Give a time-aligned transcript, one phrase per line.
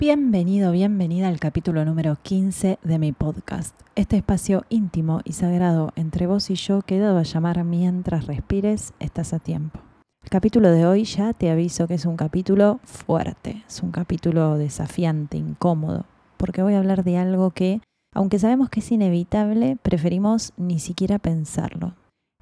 [0.00, 3.78] Bienvenido, bienvenida al capítulo número 15 de mi podcast.
[3.96, 8.26] Este espacio íntimo y sagrado entre vos y yo que he dado a llamar Mientras
[8.26, 9.78] respires, estás a tiempo.
[10.22, 14.56] El capítulo de hoy ya te aviso que es un capítulo fuerte, es un capítulo
[14.56, 16.06] desafiante, incómodo,
[16.38, 17.82] porque voy a hablar de algo que,
[18.14, 21.94] aunque sabemos que es inevitable, preferimos ni siquiera pensarlo.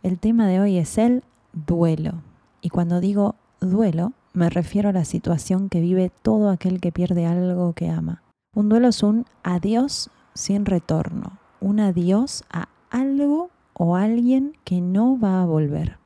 [0.05, 2.23] El tema de hoy es el duelo.
[2.61, 7.27] Y cuando digo duelo, me refiero a la situación que vive todo aquel que pierde
[7.27, 8.23] algo que ama.
[8.55, 15.19] Un duelo es un adiós sin retorno, un adiós a algo o alguien que no
[15.19, 15.99] va a volver.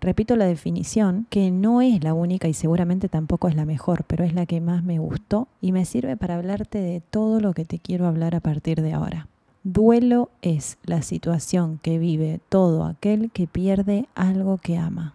[0.00, 4.22] Repito la definición, que no es la única y seguramente tampoco es la mejor, pero
[4.22, 7.64] es la que más me gustó y me sirve para hablarte de todo lo que
[7.64, 9.28] te quiero hablar a partir de ahora.
[9.62, 15.14] Duelo es la situación que vive todo aquel que pierde algo que ama.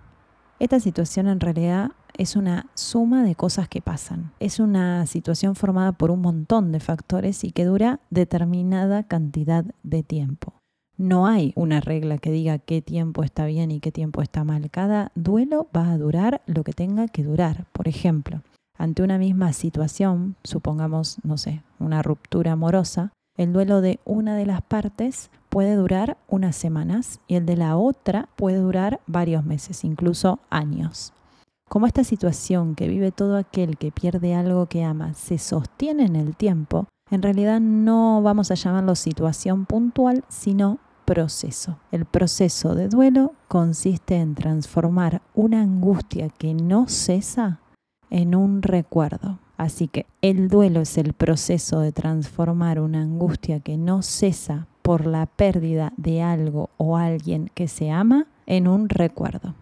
[0.60, 4.34] Esta situación en realidad es una suma de cosas que pasan.
[4.42, 10.04] Es una situación formada por un montón de factores y que dura determinada cantidad de
[10.04, 10.54] tiempo.
[10.98, 14.70] No hay una regla que diga qué tiempo está bien y qué tiempo está mal.
[14.70, 17.66] Cada duelo va a durar lo que tenga que durar.
[17.72, 18.42] Por ejemplo,
[18.78, 24.46] ante una misma situación, supongamos, no sé, una ruptura amorosa, el duelo de una de
[24.46, 29.84] las partes puede durar unas semanas y el de la otra puede durar varios meses,
[29.84, 31.14] incluso años.
[31.68, 36.16] Como esta situación que vive todo aquel que pierde algo que ama se sostiene en
[36.16, 41.80] el tiempo, en realidad no vamos a llamarlo situación puntual, sino proceso.
[41.92, 47.60] El proceso de duelo consiste en transformar una angustia que no cesa
[48.12, 49.40] en un recuerdo.
[49.58, 55.06] Así que el duelo es el proceso de transformar una angustia que no cesa por
[55.06, 59.56] la pérdida de algo o alguien que se ama en un recuerdo.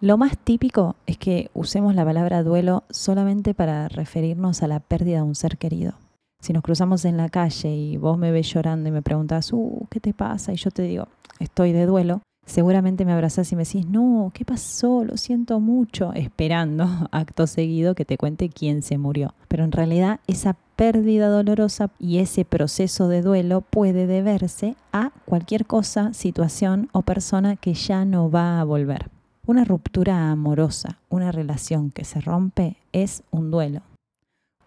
[0.00, 5.18] Lo más típico es que usemos la palabra duelo solamente para referirnos a la pérdida
[5.18, 5.94] de un ser querido.
[6.40, 9.86] Si nos cruzamos en la calle y vos me ves llorando y me preguntas, uh,
[9.90, 10.52] ¿qué te pasa?
[10.52, 11.06] Y yo te digo,
[11.38, 15.04] estoy de duelo, seguramente me abrazás y me decís, no, ¿qué pasó?
[15.04, 19.34] Lo siento mucho, esperando acto seguido que te cuente quién se murió.
[19.48, 25.66] Pero en realidad esa pérdida dolorosa y ese proceso de duelo puede deberse a cualquier
[25.66, 29.10] cosa, situación o persona que ya no va a volver.
[29.46, 33.82] Una ruptura amorosa, una relación que se rompe, es un duelo.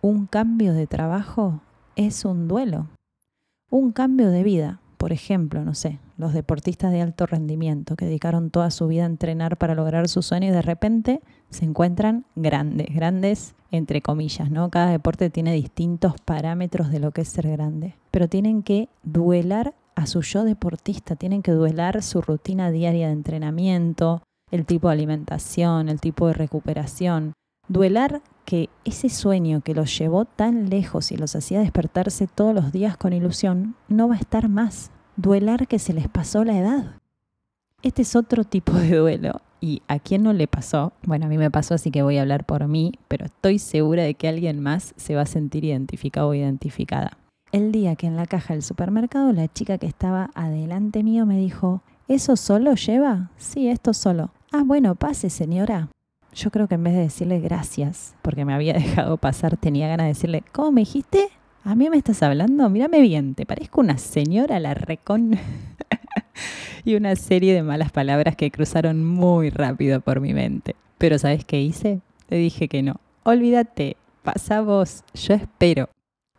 [0.02, 1.62] Un cambio de trabajo
[1.96, 2.88] es un duelo.
[3.72, 8.50] Un cambio de vida, por ejemplo, no sé, los deportistas de alto rendimiento que dedicaron
[8.50, 12.88] toda su vida a entrenar para lograr su sueño y de repente se encuentran grandes,
[12.94, 14.70] grandes entre comillas, ¿no?
[14.70, 19.74] Cada deporte tiene distintos parámetros de lo que es ser grande, pero tienen que duelar
[19.96, 24.94] a su yo deportista, tienen que duelar su rutina diaria de entrenamiento, el tipo de
[24.94, 27.34] alimentación, el tipo de recuperación.
[27.68, 32.72] Duelar que ese sueño que los llevó tan lejos y los hacía despertarse todos los
[32.72, 34.92] días con ilusión, no va a estar más.
[35.18, 37.00] Duelar que se les pasó la edad.
[37.82, 39.42] Este es otro tipo de duelo.
[39.62, 40.92] ¿Y a quién no le pasó?
[41.04, 44.04] Bueno, a mí me pasó, así que voy a hablar por mí, pero estoy segura
[44.04, 47.18] de que alguien más se va a sentir identificado o identificada.
[47.54, 51.38] El día que en la caja del supermercado la chica que estaba adelante mío me
[51.38, 53.32] dijo, ¿eso solo lleva?
[53.38, 54.32] Sí, esto solo.
[54.52, 55.88] Ah, bueno, pase, señora.
[56.34, 60.06] Yo creo que en vez de decirle gracias, porque me había dejado pasar, tenía ganas
[60.06, 61.30] de decirle, ¿cómo me dijiste?
[61.68, 62.70] ¿A mí me estás hablando?
[62.70, 65.32] Mírame bien, te parezco una señora la recon.
[66.86, 70.76] y una serie de malas palabras que cruzaron muy rápido por mi mente.
[71.00, 72.02] Pero ¿sabes qué hice?
[72.30, 72.98] Le dije que no.
[73.24, 75.90] Olvídate, pasa vos, yo espero.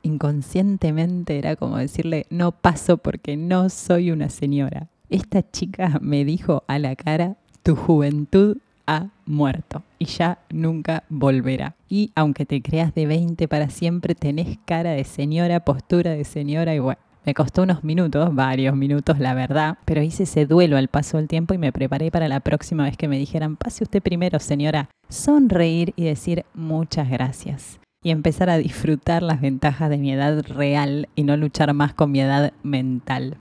[0.02, 4.90] Inconscientemente era como decirle, no paso porque no soy una señora.
[5.10, 11.74] Esta chica me dijo a la cara, tu juventud ha muerto y ya nunca volverá.
[11.88, 16.74] Y aunque te creas de 20 para siempre, tenés cara de señora, postura de señora
[16.74, 17.00] y bueno.
[17.26, 21.26] Me costó unos minutos, varios minutos, la verdad, pero hice ese duelo al paso del
[21.26, 24.90] tiempo y me preparé para la próxima vez que me dijeran, pase usted primero, señora.
[25.08, 27.80] Sonreír y decir muchas gracias.
[28.04, 32.12] Y empezar a disfrutar las ventajas de mi edad real y no luchar más con
[32.12, 33.38] mi edad mental.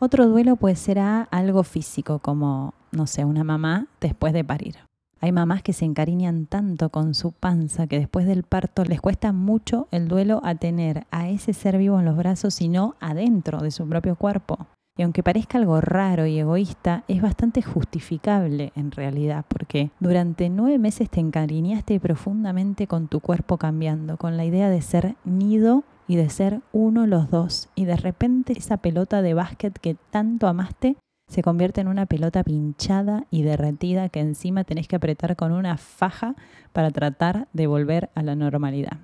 [0.00, 4.76] Otro duelo puede ser a algo físico, como, no sé, una mamá después de parir.
[5.20, 9.32] Hay mamás que se encariñan tanto con su panza que después del parto les cuesta
[9.32, 13.60] mucho el duelo a tener a ese ser vivo en los brazos y no adentro
[13.60, 14.66] de su propio cuerpo.
[14.98, 20.78] Y aunque parezca algo raro y egoísta, es bastante justificable en realidad, porque durante nueve
[20.78, 26.16] meses te encariñaste profundamente con tu cuerpo cambiando, con la idea de ser nido y
[26.16, 27.68] de ser uno los dos.
[27.74, 30.96] Y de repente esa pelota de básquet que tanto amaste
[31.28, 35.76] se convierte en una pelota pinchada y derretida que encima tenés que apretar con una
[35.76, 36.34] faja
[36.72, 38.98] para tratar de volver a la normalidad.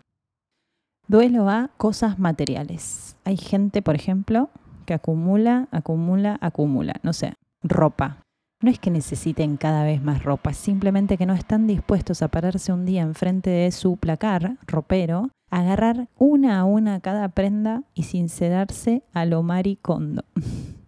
[1.08, 3.16] Duelo a cosas materiales.
[3.24, 4.50] Hay gente, por ejemplo,
[4.86, 8.18] que acumula, acumula, acumula, no sé, ropa.
[8.62, 12.72] No es que necesiten cada vez más ropa, simplemente que no están dispuestos a pararse
[12.72, 19.02] un día enfrente de su placar ropero, agarrar una a una cada prenda y sincerarse
[19.12, 20.24] a lo maricondo.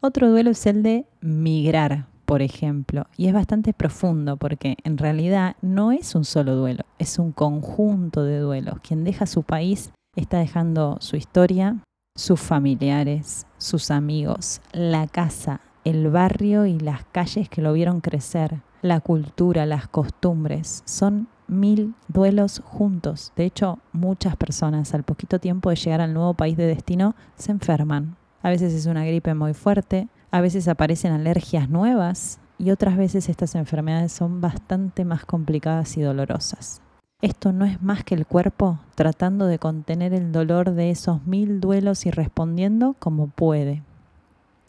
[0.00, 5.56] Otro duelo es el de migrar, por ejemplo, y es bastante profundo porque en realidad
[5.60, 8.76] no es un solo duelo, es un conjunto de duelos.
[8.80, 11.78] Quien deja su país está dejando su historia,
[12.14, 18.60] sus familiares, sus amigos, la casa, el barrio y las calles que lo vieron crecer,
[18.82, 20.84] la cultura, las costumbres.
[20.84, 23.32] Son mil duelos juntos.
[23.34, 27.50] De hecho, muchas personas al poquito tiempo de llegar al nuevo país de destino se
[27.50, 32.96] enferman a veces es una gripe muy fuerte, a veces aparecen alergias nuevas y otras
[32.96, 36.82] veces estas enfermedades son bastante más complicadas y dolorosas.
[37.20, 41.60] Esto no es más que el cuerpo tratando de contener el dolor de esos mil
[41.60, 43.82] duelos y respondiendo como puede.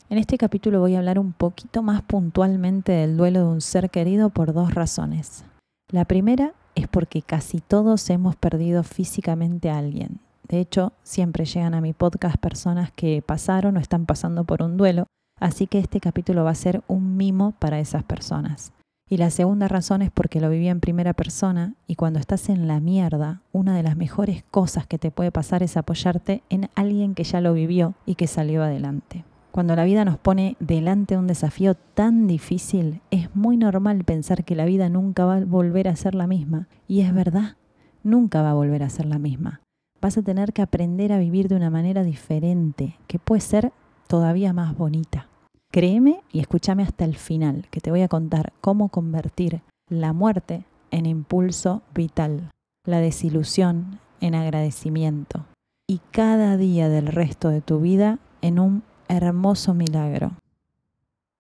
[0.10, 3.92] En este capítulo voy a hablar un poquito más puntualmente del duelo de un ser
[3.92, 5.46] querido por dos razones.
[5.92, 10.20] La primera es porque casi todos hemos perdido físicamente a alguien,
[10.50, 14.78] de hecho, siempre llegan a mi podcast personas que pasaron o están pasando por un
[14.78, 15.06] duelo,
[15.40, 18.74] así que este capítulo va a ser un mimo para esas personas.
[19.08, 22.68] Y la segunda razón es porque lo viví en primera persona y cuando estás en
[22.68, 27.14] la mierda, una de las mejores cosas que te puede pasar es apoyarte en alguien
[27.14, 29.26] que ya lo vivió y que salió adelante.
[29.52, 34.44] Cuando la vida nos pone delante de un desafío tan difícil, es muy normal pensar
[34.44, 36.68] que la vida nunca va a volver a ser la misma.
[36.88, 37.56] Y es verdad,
[38.04, 39.62] nunca va a volver a ser la misma
[40.02, 43.72] vas a tener que aprender a vivir de una manera diferente, que puede ser
[44.08, 45.28] todavía más bonita.
[45.72, 50.66] Créeme y escúchame hasta el final, que te voy a contar cómo convertir la muerte
[50.92, 52.50] en impulso vital,
[52.86, 55.46] la desilusión en agradecimiento
[55.88, 60.32] y cada día del resto de tu vida en un hermoso milagro.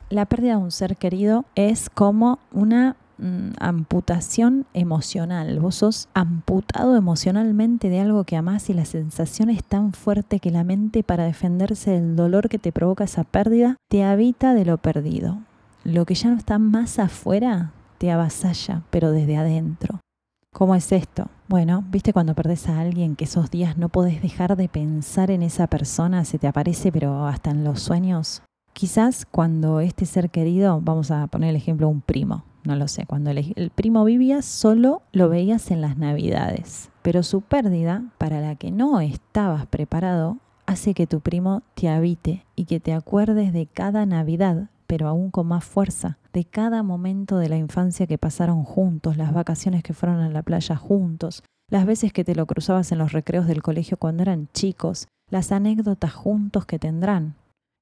[0.09, 5.59] La pérdida de un ser querido es como una Mm, amputación emocional.
[5.59, 10.51] Vos sos amputado emocionalmente de algo que amás y la sensación es tan fuerte que
[10.51, 14.77] la mente para defenderse del dolor que te provoca esa pérdida te habita de lo
[14.77, 15.39] perdido.
[15.83, 19.99] Lo que ya no está más afuera te avasalla, pero desde adentro.
[20.53, 21.27] ¿Cómo es esto?
[21.49, 25.43] Bueno, viste cuando perdés a alguien que esos días no podés dejar de pensar en
[25.43, 28.43] esa persona, se te aparece pero hasta en los sueños.
[28.71, 33.07] Quizás cuando este ser querido, vamos a poner el ejemplo, un primo, no lo sé,
[33.07, 38.55] cuando el, primo vivía solo lo veías en las navidades, pero su pérdida, para la
[38.55, 40.37] que no estabas preparado,
[40.67, 45.31] hace que tu primo te habite y que te acuerdes de cada Navidad, pero aún
[45.31, 49.95] con más fuerza, de cada momento de la infancia que pasaron juntos, las vacaciones que
[49.95, 53.63] fueron a la playa juntos, las veces que te lo cruzabas en los recreos del
[53.63, 57.33] colegio cuando eran chicos, las anécdotas juntos que tendrán.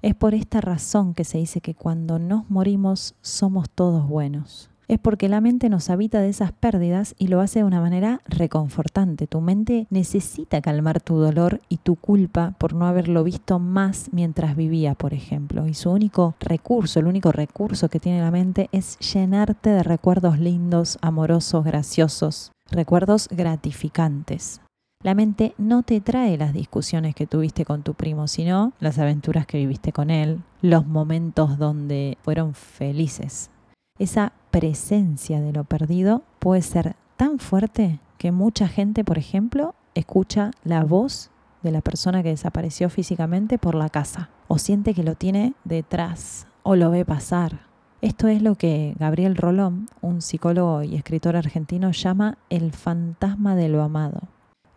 [0.01, 4.69] Es por esta razón que se dice que cuando nos morimos somos todos buenos.
[4.88, 8.22] Es porque la mente nos habita de esas pérdidas y lo hace de una manera
[8.25, 9.28] reconfortante.
[9.28, 14.56] Tu mente necesita calmar tu dolor y tu culpa por no haberlo visto más mientras
[14.56, 15.68] vivía, por ejemplo.
[15.68, 20.39] Y su único recurso, el único recurso que tiene la mente es llenarte de recuerdos
[20.39, 24.62] lindos, amorosos, graciosos, recuerdos gratificantes.
[25.04, 29.46] La mente no te trae las discusiones que tuviste con tu primo, sino las aventuras
[29.46, 33.51] que viviste con él, los momentos donde fueron felices.
[34.00, 40.49] Esa presencia de lo perdido puede ser tan fuerte que mucha gente, por ejemplo, escucha
[40.63, 41.29] la voz
[41.61, 46.47] de la persona que desapareció físicamente por la casa, o siente que lo tiene detrás,
[46.63, 47.67] o lo ve pasar.
[48.01, 53.69] Esto es lo que Gabriel Rolón, un psicólogo y escritor argentino, llama el fantasma de
[53.69, 54.21] lo amado.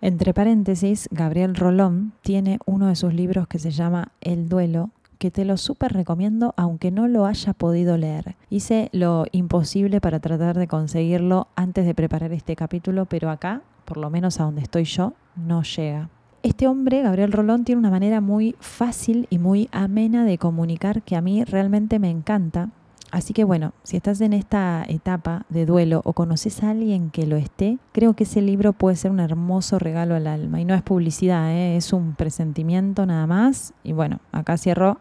[0.02, 4.90] Entre paréntesis, Gabriel Rolón tiene uno de sus libros que se llama El duelo,
[5.20, 8.36] que te lo súper recomiendo aunque no lo haya podido leer.
[8.48, 13.98] Hice lo imposible para tratar de conseguirlo antes de preparar este capítulo, pero acá, por
[13.98, 16.08] lo menos a donde estoy yo, no llega.
[16.42, 21.16] Este hombre, Gabriel Rolón, tiene una manera muy fácil y muy amena de comunicar que
[21.16, 22.70] a mí realmente me encanta
[23.10, 27.26] Así que bueno, si estás en esta etapa de duelo o conoces a alguien que
[27.26, 30.60] lo esté, creo que ese libro puede ser un hermoso regalo al alma.
[30.60, 31.76] Y no es publicidad, ¿eh?
[31.76, 33.74] es un presentimiento nada más.
[33.82, 35.00] Y bueno, acá cierro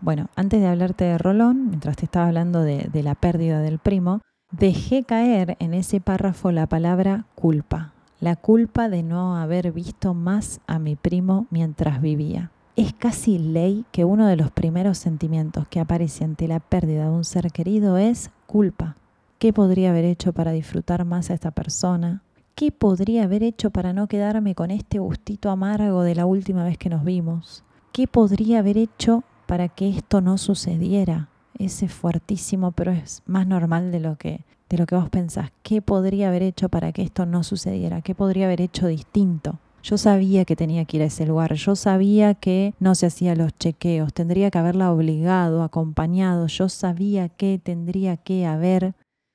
[0.00, 3.78] Bueno, antes de hablarte de Rolón, mientras te estaba hablando de, de la pérdida del
[3.78, 4.20] primo,
[4.50, 7.92] dejé caer en ese párrafo la palabra culpa.
[8.20, 12.50] La culpa de no haber visto más a mi primo mientras vivía.
[12.76, 17.10] Es casi ley que uno de los primeros sentimientos que aparece ante la pérdida de
[17.10, 18.96] un ser querido es culpa.
[19.38, 22.22] ¿Qué podría haber hecho para disfrutar más a esta persona?
[22.54, 26.78] ¿Qué podría haber hecho para no quedarme con este gustito amargo de la última vez
[26.78, 27.65] que nos vimos?
[27.96, 31.30] ¿Qué podría haber hecho para que esto no sucediera?
[31.58, 35.50] Ese fuertísimo, pero es más normal de lo que de lo que vos pensás.
[35.62, 38.02] ¿Qué podría haber hecho para que esto no sucediera?
[38.02, 39.60] ¿Qué podría haber hecho distinto?
[39.82, 43.38] Yo sabía que tenía que ir a ese lugar, yo sabía que no se hacían
[43.38, 48.92] los chequeos, tendría que haberla obligado, acompañado, yo sabía que tendría que haber.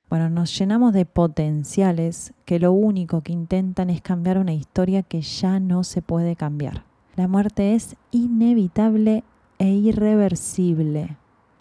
[0.08, 5.20] Bueno, nos llenamos de potenciales que lo único que intentan es cambiar una historia que
[5.20, 6.91] ya no se puede cambiar.
[7.14, 9.22] La muerte es inevitable
[9.58, 11.18] e irreversible.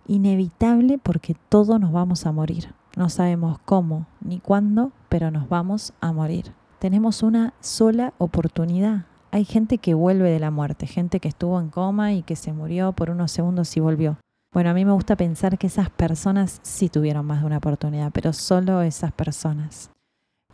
[0.07, 2.73] Inevitable porque todos nos vamos a morir.
[2.95, 6.53] No sabemos cómo ni cuándo, pero nos vamos a morir.
[6.79, 9.07] Tenemos una sola oportunidad.
[9.31, 12.53] Hay gente que vuelve de la muerte, gente que estuvo en coma y que se
[12.53, 14.17] murió por unos segundos y volvió.
[14.53, 18.11] Bueno, a mí me gusta pensar que esas personas sí tuvieron más de una oportunidad,
[18.13, 19.89] pero solo esas personas.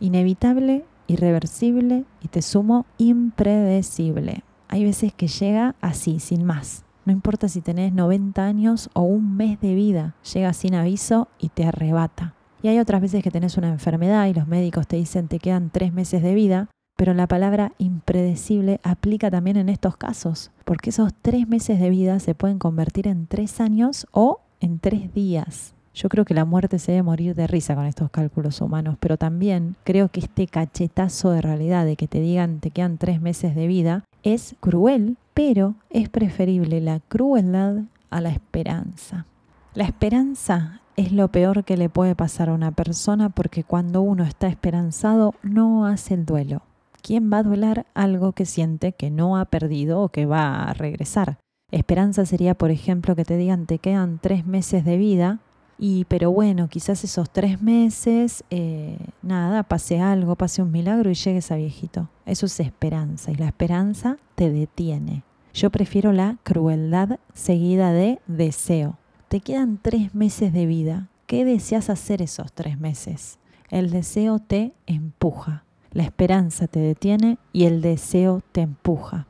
[0.00, 4.42] Inevitable, irreversible y te sumo impredecible.
[4.68, 6.84] Hay veces que llega así, sin más.
[7.06, 11.48] No importa si tenés 90 años o un mes de vida, llega sin aviso y
[11.48, 12.34] te arrebata.
[12.62, 15.70] Y hay otras veces que tenés una enfermedad y los médicos te dicen te quedan
[15.70, 21.14] tres meses de vida, pero la palabra impredecible aplica también en estos casos, porque esos
[21.22, 25.77] tres meses de vida se pueden convertir en tres años o en tres días.
[25.98, 29.16] Yo creo que la muerte se debe morir de risa con estos cálculos humanos, pero
[29.16, 33.56] también creo que este cachetazo de realidad de que te digan te quedan tres meses
[33.56, 37.78] de vida es cruel, pero es preferible la crueldad
[38.10, 39.26] a la esperanza.
[39.74, 44.22] La esperanza es lo peor que le puede pasar a una persona porque cuando uno
[44.22, 46.62] está esperanzado no hace el duelo.
[47.02, 50.74] ¿Quién va a duelar algo que siente que no ha perdido o que va a
[50.74, 51.38] regresar?
[51.72, 55.40] Esperanza sería, por ejemplo, que te digan te quedan tres meses de vida
[55.78, 61.14] y, pero bueno, quizás esos tres meses, eh, nada, pase algo, pase un milagro y
[61.14, 62.08] llegues a viejito.
[62.26, 65.22] Eso es esperanza y la esperanza te detiene.
[65.54, 68.98] Yo prefiero la crueldad seguida de deseo.
[69.28, 71.08] Te quedan tres meses de vida.
[71.26, 73.38] ¿Qué deseas hacer esos tres meses?
[73.70, 75.64] El deseo te empuja.
[75.92, 79.26] La esperanza te detiene y el deseo te empuja.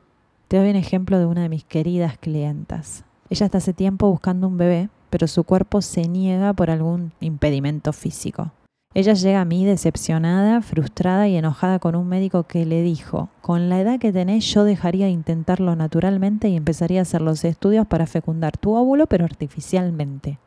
[0.47, 3.03] Te doy un ejemplo de una de mis queridas clientas.
[3.29, 7.93] Ella está hace tiempo buscando un bebé pero su cuerpo se niega por algún impedimento
[7.93, 8.51] físico.
[8.95, 13.69] Ella llega a mí decepcionada, frustrada y enojada con un médico que le dijo, con
[13.69, 17.85] la edad que tenés yo dejaría de intentarlo naturalmente y empezaría a hacer los estudios
[17.85, 20.39] para fecundar tu óvulo pero artificialmente.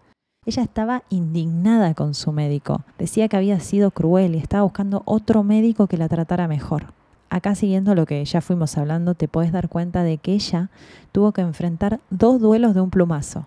[0.45, 5.45] Ella estaba indignada con su médico, decía que había sido cruel y estaba buscando otro
[5.45, 6.87] médico que la tratara mejor.
[7.31, 10.69] Acá siguiendo lo que ya fuimos hablando, te puedes dar cuenta de que ella
[11.13, 13.47] tuvo que enfrentar dos duelos de un plumazo.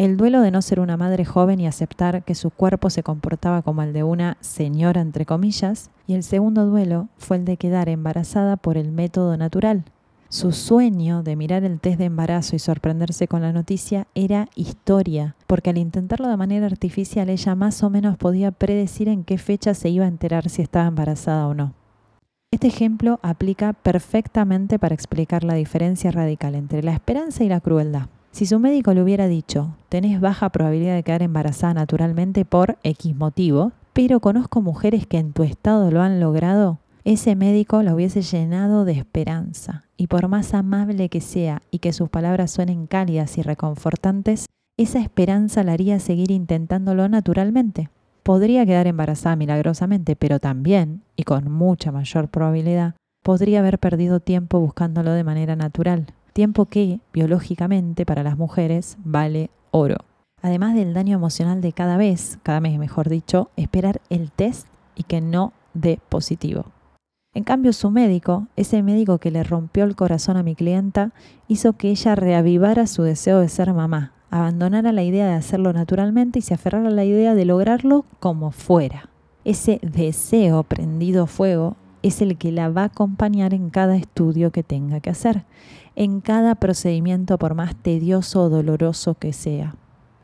[0.00, 3.60] El duelo de no ser una madre joven y aceptar que su cuerpo se comportaba
[3.60, 7.90] como el de una señora, entre comillas, y el segundo duelo fue el de quedar
[7.90, 9.84] embarazada por el método natural.
[10.30, 15.36] Su sueño de mirar el test de embarazo y sorprenderse con la noticia era historia,
[15.46, 19.74] porque al intentarlo de manera artificial ella más o menos podía predecir en qué fecha
[19.74, 21.74] se iba a enterar si estaba embarazada o no.
[22.50, 28.06] Este ejemplo aplica perfectamente para explicar la diferencia radical entre la esperanza y la crueldad.
[28.32, 33.16] Si su médico le hubiera dicho, tenés baja probabilidad de quedar embarazada naturalmente por X
[33.16, 38.22] motivo, pero conozco mujeres que en tu estado lo han logrado, ese médico la hubiese
[38.22, 39.84] llenado de esperanza.
[39.96, 44.46] Y por más amable que sea y que sus palabras suenen cálidas y reconfortantes,
[44.76, 47.90] esa esperanza la haría seguir intentándolo naturalmente.
[48.22, 54.60] Podría quedar embarazada milagrosamente, pero también, y con mucha mayor probabilidad, podría haber perdido tiempo
[54.60, 59.96] buscándolo de manera natural, tiempo que, biológicamente, para las mujeres vale oro.
[60.42, 65.02] Además del daño emocional de cada vez, cada mes mejor dicho, esperar el test y
[65.02, 66.66] que no dé positivo.
[67.32, 71.12] En cambio, su médico, ese médico que le rompió el corazón a mi clienta,
[71.46, 76.40] hizo que ella reavivara su deseo de ser mamá, abandonara la idea de hacerlo naturalmente
[76.40, 79.10] y se aferrara a la idea de lograrlo como fuera.
[79.44, 84.62] Ese deseo prendido fuego es el que la va a acompañar en cada estudio que
[84.62, 85.44] tenga que hacer,
[86.00, 89.74] en cada procedimiento por más tedioso o doloroso que sea.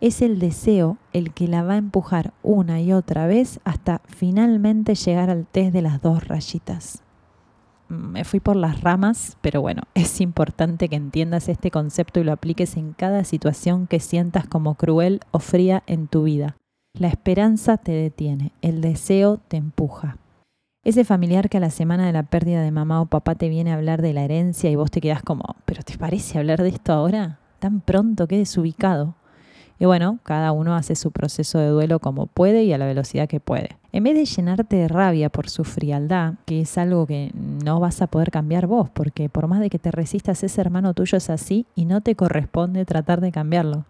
[0.01, 4.95] Es el deseo el que la va a empujar una y otra vez hasta finalmente
[4.95, 7.03] llegar al test de las dos rayitas.
[7.89, 12.33] Me fui por las ramas, pero bueno, es importante que entiendas este concepto y lo
[12.33, 16.57] apliques en cada situación que sientas como cruel o fría en tu vida.
[16.99, 20.17] La esperanza te detiene, el deseo te empuja.
[20.87, 23.73] Ese familiar que a la semana de la pérdida de mamá o papá te viene
[23.73, 26.69] a hablar de la herencia y vos te quedás como, ¿pero te parece hablar de
[26.69, 27.41] esto ahora?
[27.59, 29.17] Tan pronto, qué desubicado.
[29.81, 33.27] Y bueno, cada uno hace su proceso de duelo como puede y a la velocidad
[33.27, 33.71] que puede.
[33.91, 38.01] En vez de llenarte de rabia por su frialdad, que es algo que no vas
[38.01, 41.31] a poder cambiar vos, porque por más de que te resistas, ese hermano tuyo es
[41.31, 43.87] así y no te corresponde tratar de cambiarlo.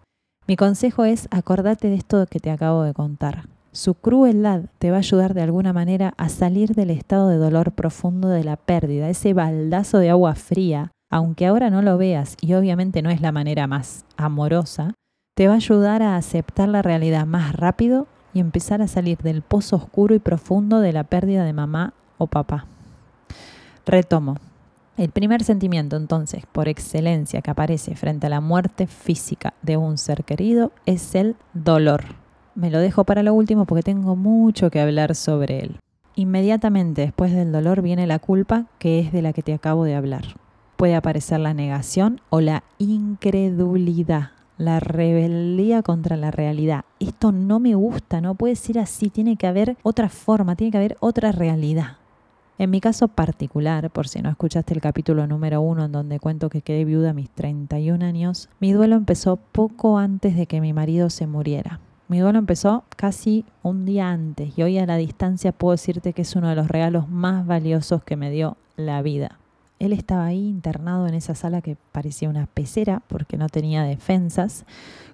[0.47, 3.43] Mi consejo es acordate de esto que te acabo de contar.
[3.77, 7.73] Su crueldad te va a ayudar de alguna manera a salir del estado de dolor
[7.73, 12.55] profundo de la pérdida, ese baldazo de agua fría, aunque ahora no lo veas y
[12.55, 14.95] obviamente no es la manera más amorosa,
[15.35, 19.43] te va a ayudar a aceptar la realidad más rápido y empezar a salir del
[19.43, 22.65] pozo oscuro y profundo de la pérdida de mamá o papá.
[23.85, 24.37] Retomo.
[24.97, 29.99] El primer sentimiento entonces, por excelencia, que aparece frente a la muerte física de un
[29.99, 32.26] ser querido es el dolor.
[32.57, 35.79] Me lo dejo para lo último porque tengo mucho que hablar sobre él.
[36.15, 39.93] Inmediatamente después del dolor viene la culpa, que es de la que te acabo de
[39.93, 40.23] hablar.
[40.75, 46.85] Puede aparecer la negación o la incredulidad la rebeldía contra la realidad.
[46.99, 50.77] Esto no me gusta, no puede ser así, tiene que haber otra forma, tiene que
[50.77, 51.97] haber otra realidad.
[52.57, 56.49] En mi caso particular, por si no escuchaste el capítulo número uno en donde cuento
[56.49, 60.73] que quedé viuda a mis 31 años, mi duelo empezó poco antes de que mi
[60.73, 61.81] marido se muriera.
[62.09, 66.21] Mi duelo empezó casi un día antes y hoy a la distancia puedo decirte que
[66.21, 69.39] es uno de los regalos más valiosos que me dio la vida.
[69.79, 74.65] Él estaba ahí internado en esa sala que parecía una pecera porque no tenía defensas,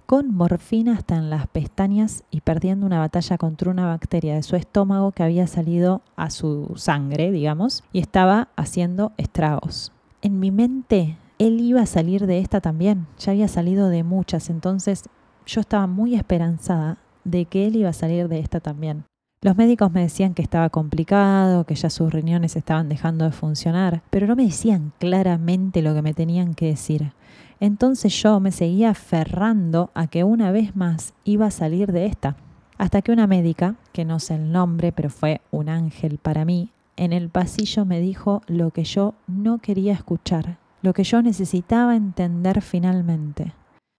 [0.06, 4.56] con morfina hasta en las pestañas y perdiendo una batalla contra una bacteria de su
[4.56, 9.92] estómago que había salido a su sangre, digamos, y estaba haciendo estragos.
[10.22, 14.52] En mi mente, él iba a salir de esta también, ya había salido de muchas,
[14.52, 15.06] entonces
[15.46, 19.06] yo estaba muy esperanzada de que él iba a salir de esta también.
[19.42, 24.02] Los médicos me decían que estaba complicado, que ya sus riñones estaban dejando de funcionar,
[24.10, 27.12] pero no me decían claramente lo que me tenían que decir.
[27.60, 32.38] Entonces yo me seguía aferrando a que una vez más iba a salir de esta.
[32.78, 36.72] Hasta que una médica, que no sé el nombre, pero fue un ángel para mí,
[36.96, 41.96] en el pasillo me dijo lo que yo no quería escuchar, lo que yo necesitaba
[41.96, 43.54] entender finalmente.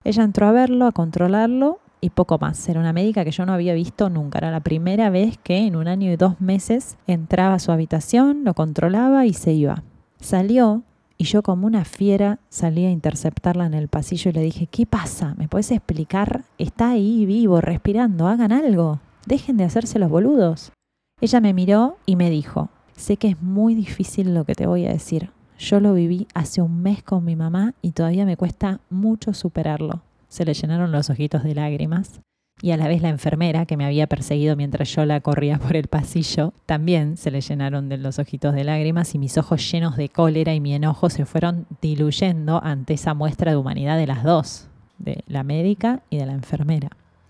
[0.05, 2.69] Ella entró a verlo, a controlarlo y poco más.
[2.69, 4.37] Era una médica que yo no había visto nunca.
[4.37, 8.43] Era la primera vez que en un año y dos meses entraba a su habitación,
[8.43, 9.81] lo controlaba y se iba.
[10.19, 10.83] Salió
[11.17, 14.85] y yo como una fiera salí a interceptarla en el pasillo y le dije, ¿qué
[14.85, 15.33] pasa?
[15.39, 16.43] ¿Me puedes explicar?
[16.59, 18.99] Está ahí vivo, respirando, hagan algo.
[19.25, 20.71] Dejen de hacerse los boludos.
[21.19, 24.85] Ella me miró y me dijo, sé que es muy difícil lo que te voy
[24.85, 25.31] a decir.
[25.57, 30.01] Yo lo viví hace un mes con mi mamá y todavía me cuesta mucho superarlo
[30.35, 32.19] se le llenaron los ojitos de lágrimas.
[32.61, 35.75] Y a la vez la enfermera, que me había perseguido mientras yo la corría por
[35.75, 39.95] el pasillo, también se le llenaron de los ojitos de lágrimas y mis ojos llenos
[39.97, 44.23] de cólera y mi enojo se fueron diluyendo ante esa muestra de humanidad de las
[44.23, 46.89] dos, de la médica y de la enfermera.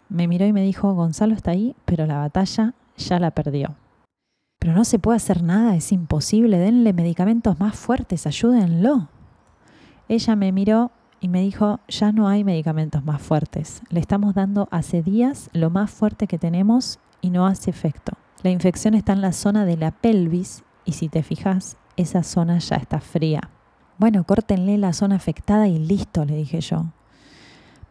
[0.10, 3.76] Me miró y me dijo, Gonzalo está ahí, pero la batalla ya la perdió.
[4.66, 9.10] Pero no se puede hacer nada, es imposible, denle medicamentos más fuertes, ayúdenlo.
[10.10, 10.90] Ella me miró
[11.22, 13.84] y me dijo, ya no hay medicamentos más fuertes.
[13.92, 18.14] Le estamos dando hace días lo más fuerte que tenemos y no hace efecto.
[18.42, 22.58] La infección está en la zona de la pelvis y si te fijas, esa zona
[22.58, 23.52] ya está fría.
[24.00, 26.88] Bueno, córtenle la zona afectada y listo, le dije yo.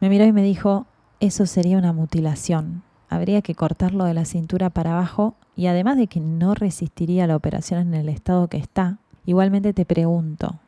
[0.00, 0.86] Me miró y me dijo,
[1.20, 2.82] eso sería una mutilación.
[3.14, 7.36] Habría que cortarlo de la cintura para abajo y además de que no resistiría la
[7.36, 10.58] operación en el estado que está, igualmente te pregunto,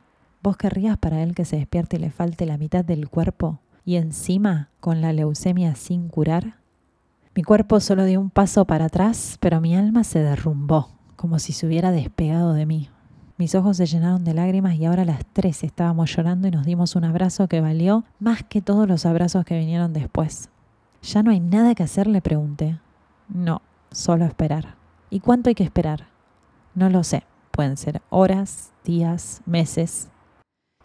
[0.46, 3.58] ¿Vos querrías para él que se despierte y le falte la mitad del cuerpo?
[3.84, 6.54] Y encima con la leucemia sin curar?
[7.34, 11.52] Mi cuerpo solo dio un paso para atrás, pero mi alma se derrumbó, como si
[11.52, 12.90] se hubiera despegado de mí.
[13.38, 16.94] Mis ojos se llenaron de lágrimas y ahora las tres estábamos llorando y nos dimos
[16.94, 20.48] un abrazo que valió más que todos los abrazos que vinieron después.
[21.06, 22.06] ¿Ya no hay nada que hacer?
[22.06, 22.78] le pregunté.
[23.28, 24.74] No, solo esperar.
[25.08, 26.08] ¿Y cuánto hay que esperar?
[26.74, 27.22] No lo sé.
[27.50, 30.10] Pueden ser horas, días, meses,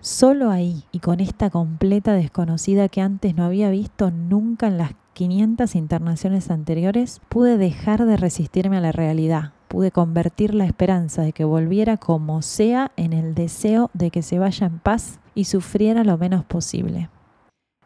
[0.01, 4.93] Solo ahí y con esta completa desconocida que antes no había visto nunca en las
[5.13, 9.53] 500 internaciones anteriores, pude dejar de resistirme a la realidad.
[9.67, 14.39] Pude convertir la esperanza de que volviera como sea en el deseo de que se
[14.39, 17.12] vaya en paz y sufriera lo menos posible.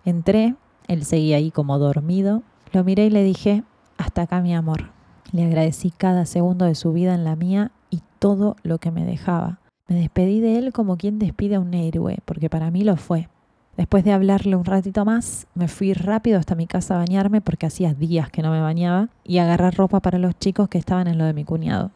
[0.06, 0.56] Entré,
[0.88, 3.64] él seguía ahí como dormido, lo miré y le dije,
[3.98, 4.92] hasta acá mi amor.
[5.32, 9.06] Le agradecí cada segundo de su vida en la mía y todo lo que me
[9.06, 9.60] dejaba.
[9.88, 13.30] Me despedí de él como quien despide a un héroe, porque para mí lo fue.
[13.78, 17.66] Después de hablarle un ratito más, me fui rápido hasta mi casa a bañarme porque
[17.66, 21.18] hacía días que no me bañaba y agarrar ropa para los chicos que estaban en
[21.18, 21.92] lo de mi cuñado.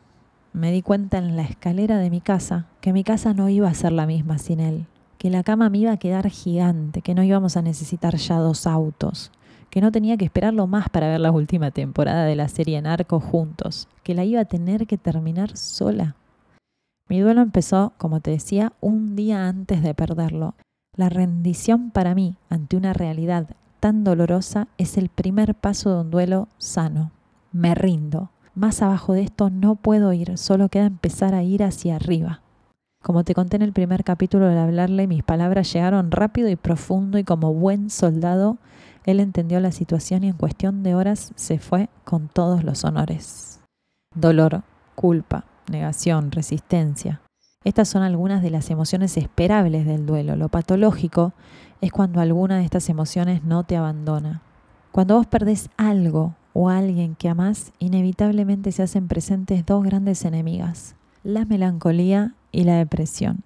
[0.51, 3.73] Me di cuenta en la escalera de mi casa que mi casa no iba a
[3.73, 4.87] ser la misma sin él,
[5.19, 8.65] que la cama me iba a quedar gigante, que no íbamos a necesitar ya dos
[8.65, 9.31] autos,
[9.69, 13.19] que no tenía que esperarlo más para ver la última temporada de la serie Narco
[13.19, 16.15] juntos, que la iba a tener que terminar sola.
[17.09, 20.55] Mi duelo empezó, como te decía, un día antes de perderlo.
[20.95, 23.47] La rendición para mí ante una realidad
[23.81, 27.11] tan dolorosa es el primer paso de un duelo sano.
[27.51, 28.29] Me rindo.
[28.55, 32.41] Más abajo de esto no puedo ir, solo queda empezar a ir hacia arriba.
[33.01, 37.17] Como te conté en el primer capítulo al hablarle, mis palabras llegaron rápido y profundo
[37.17, 38.57] y como buen soldado,
[39.05, 43.61] él entendió la situación y en cuestión de horas se fue con todos los honores.
[44.13, 44.63] Dolor,
[44.95, 47.21] culpa, negación, resistencia.
[47.63, 50.35] Estas son algunas de las emociones esperables del duelo.
[50.35, 51.33] Lo patológico
[51.81, 54.41] es cuando alguna de estas emociones no te abandona.
[54.91, 60.95] Cuando vos perdés algo o alguien que amás, inevitablemente se hacen presentes dos grandes enemigas,
[61.23, 63.43] la melancolía y la depresión.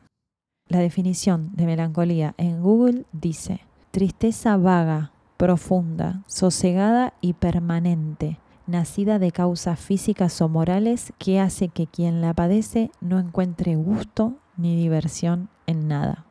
[0.68, 3.62] La definición de melancolía en Google dice,
[3.92, 11.88] tristeza vaga, profunda, sosegada y permanente, nacida de causas físicas o morales que hace que
[11.88, 16.26] quien la padece no encuentre gusto ni diversión en nada.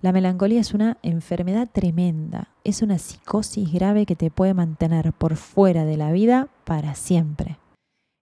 [0.00, 5.36] La melancolía es una enfermedad tremenda, es una psicosis grave que te puede mantener por
[5.36, 7.58] fuera de la vida para siempre.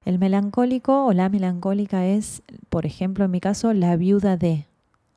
[0.05, 4.67] El melancólico o la melancólica es, por ejemplo, en mi caso, la viuda de,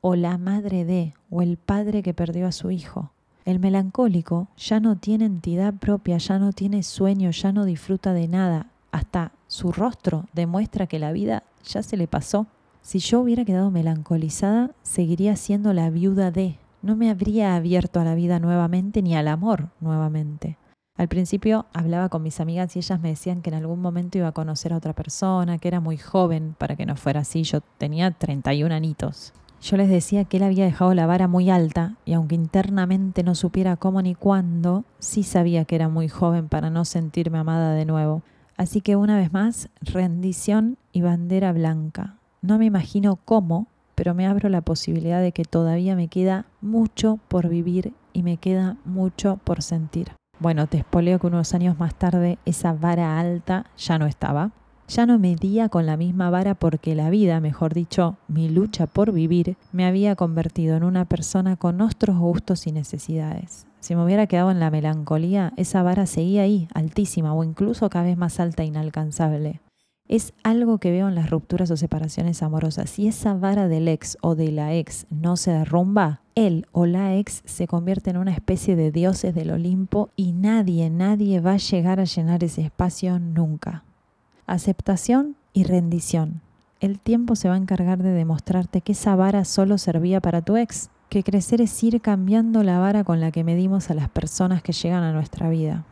[0.00, 3.10] o la madre de, o el padre que perdió a su hijo.
[3.44, 8.28] El melancólico ya no tiene entidad propia, ya no tiene sueño, ya no disfruta de
[8.28, 8.70] nada.
[8.92, 12.46] Hasta su rostro demuestra que la vida ya se le pasó.
[12.80, 16.58] Si yo hubiera quedado melancolizada, seguiría siendo la viuda de.
[16.82, 20.56] No me habría abierto a la vida nuevamente ni al amor nuevamente.
[20.96, 24.28] Al principio hablaba con mis amigas y ellas me decían que en algún momento iba
[24.28, 27.42] a conocer a otra persona, que era muy joven para que no fuera así.
[27.42, 29.34] Yo tenía 31 anitos.
[29.60, 33.34] Yo les decía que él había dejado la vara muy alta y aunque internamente no
[33.34, 37.84] supiera cómo ni cuándo, sí sabía que era muy joven para no sentirme amada de
[37.84, 38.22] nuevo.
[38.56, 42.16] Así que una vez más, rendición y bandera blanca.
[42.40, 47.18] No me imagino cómo, pero me abro la posibilidad de que todavía me queda mucho
[47.28, 50.12] por vivir y me queda mucho por sentir.
[50.38, 54.50] Bueno, te espoleo que unos años más tarde esa vara alta ya no estaba.
[54.88, 59.12] Ya no medía con la misma vara porque la vida, mejor dicho, mi lucha por
[59.12, 63.66] vivir, me había convertido en una persona con otros gustos y necesidades.
[63.80, 68.04] Si me hubiera quedado en la melancolía, esa vara seguía ahí, altísima o incluso cada
[68.04, 69.60] vez más alta e inalcanzable
[70.08, 72.90] es algo que veo en las rupturas o separaciones amorosas.
[72.90, 77.16] Si esa vara del ex o de la ex no se derrumba, él o la
[77.16, 81.58] ex se convierte en una especie de dioses del Olimpo y nadie, nadie va a
[81.58, 83.84] llegar a llenar ese espacio nunca.
[84.46, 86.40] Aceptación y rendición.
[86.78, 90.56] El tiempo se va a encargar de demostrarte que esa vara solo servía para tu
[90.56, 94.62] ex, que crecer es ir cambiando la vara con la que medimos a las personas
[94.62, 95.84] que llegan a nuestra vida.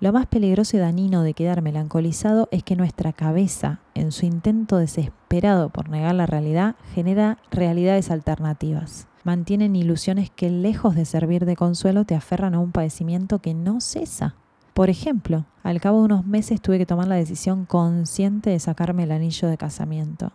[0.00, 4.76] Lo más peligroso y dañino de quedar melancolizado es que nuestra cabeza, en su intento
[4.76, 9.08] desesperado por negar la realidad, genera realidades alternativas.
[9.24, 13.80] Mantienen ilusiones que lejos de servir de consuelo te aferran a un padecimiento que no
[13.80, 14.36] cesa.
[14.72, 19.02] Por ejemplo, al cabo de unos meses tuve que tomar la decisión consciente de sacarme
[19.02, 20.30] el anillo de casamiento.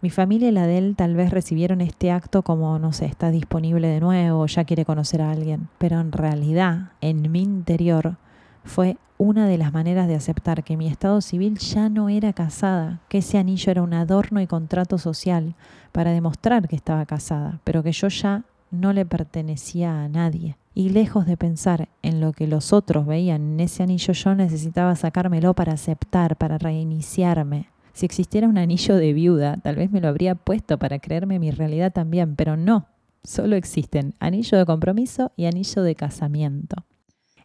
[0.00, 3.30] Mi familia y la de él tal vez recibieron este acto como, no sé, está
[3.30, 5.68] disponible de nuevo, ya quiere conocer a alguien.
[5.76, 8.16] Pero en realidad, en mi interior,
[8.64, 13.00] fue una de las maneras de aceptar que mi estado civil ya no era casada,
[13.08, 15.54] que ese anillo era un adorno y contrato social
[15.92, 20.56] para demostrar que estaba casada, pero que yo ya no le pertenecía a nadie.
[20.74, 24.96] Y lejos de pensar en lo que los otros veían en ese anillo, yo necesitaba
[24.96, 27.68] sacármelo para aceptar, para reiniciarme.
[27.92, 31.52] Si existiera un anillo de viuda, tal vez me lo habría puesto para creerme mi
[31.52, 32.86] realidad también, pero no.
[33.22, 36.84] Solo existen anillo de compromiso y anillo de casamiento.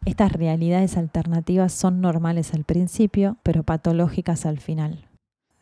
[0.06, 5.06] Estas realidades alternativas son normales al principio, pero patológicas al final.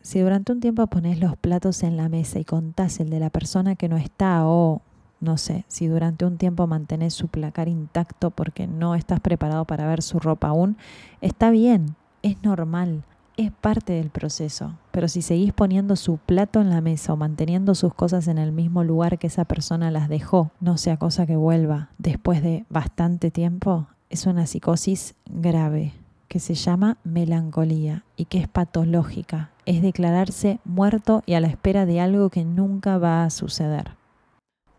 [0.02, 3.30] Si durante un tiempo pones los platos en la mesa y contás el de la
[3.30, 4.82] persona que no está o,
[5.20, 9.88] no sé, si durante un tiempo mantenés su placar intacto porque no estás preparado para
[9.88, 10.78] ver su ropa aún,
[11.20, 13.04] está bien, es normal,
[13.36, 14.78] es parte del proceso.
[14.92, 18.52] Pero si seguís poniendo su plato en la mesa o manteniendo sus cosas en el
[18.52, 23.30] mismo lugar que esa persona las dejó, no sea cosa que vuelva después de bastante
[23.30, 25.94] tiempo, es una psicosis grave
[26.28, 31.86] que se llama melancolía y que es patológica, es declararse muerto y a la espera
[31.86, 33.98] de algo que nunca va a suceder.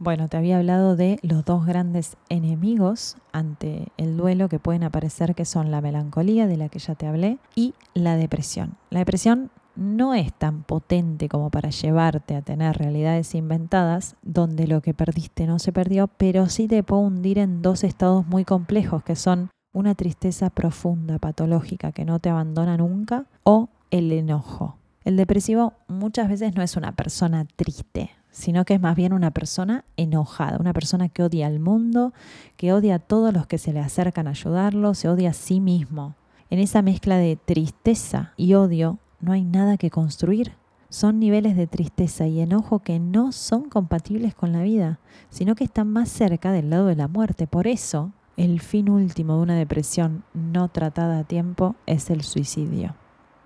[0.01, 5.35] Bueno, te había hablado de los dos grandes enemigos ante el duelo que pueden aparecer,
[5.35, 8.77] que son la melancolía, de la que ya te hablé, y la depresión.
[8.91, 14.83] La depresión no es tan potente como para llevarte a tener realidades inventadas donde lo
[14.83, 19.05] que perdiste no se perdió, pero sí te puede hundir en dos estados muy complejos
[19.05, 24.77] que son una tristeza profunda, patológica, que no te abandona nunca, o el enojo.
[25.05, 29.31] El depresivo muchas veces no es una persona triste, sino que es más bien una
[29.31, 32.13] persona enojada, una persona que odia al mundo,
[32.57, 35.61] que odia a todos los que se le acercan a ayudarlo, se odia a sí
[35.61, 36.17] mismo.
[36.51, 40.53] En esa mezcla de tristeza y odio no hay nada que construir.
[40.91, 45.65] Son niveles de tristeza y enojo que no son compatibles con la vida, sino que
[45.65, 47.47] están más cerca del lado de la muerte.
[47.47, 52.95] Por eso, el fin último de una depresión no tratada a tiempo es el suicidio.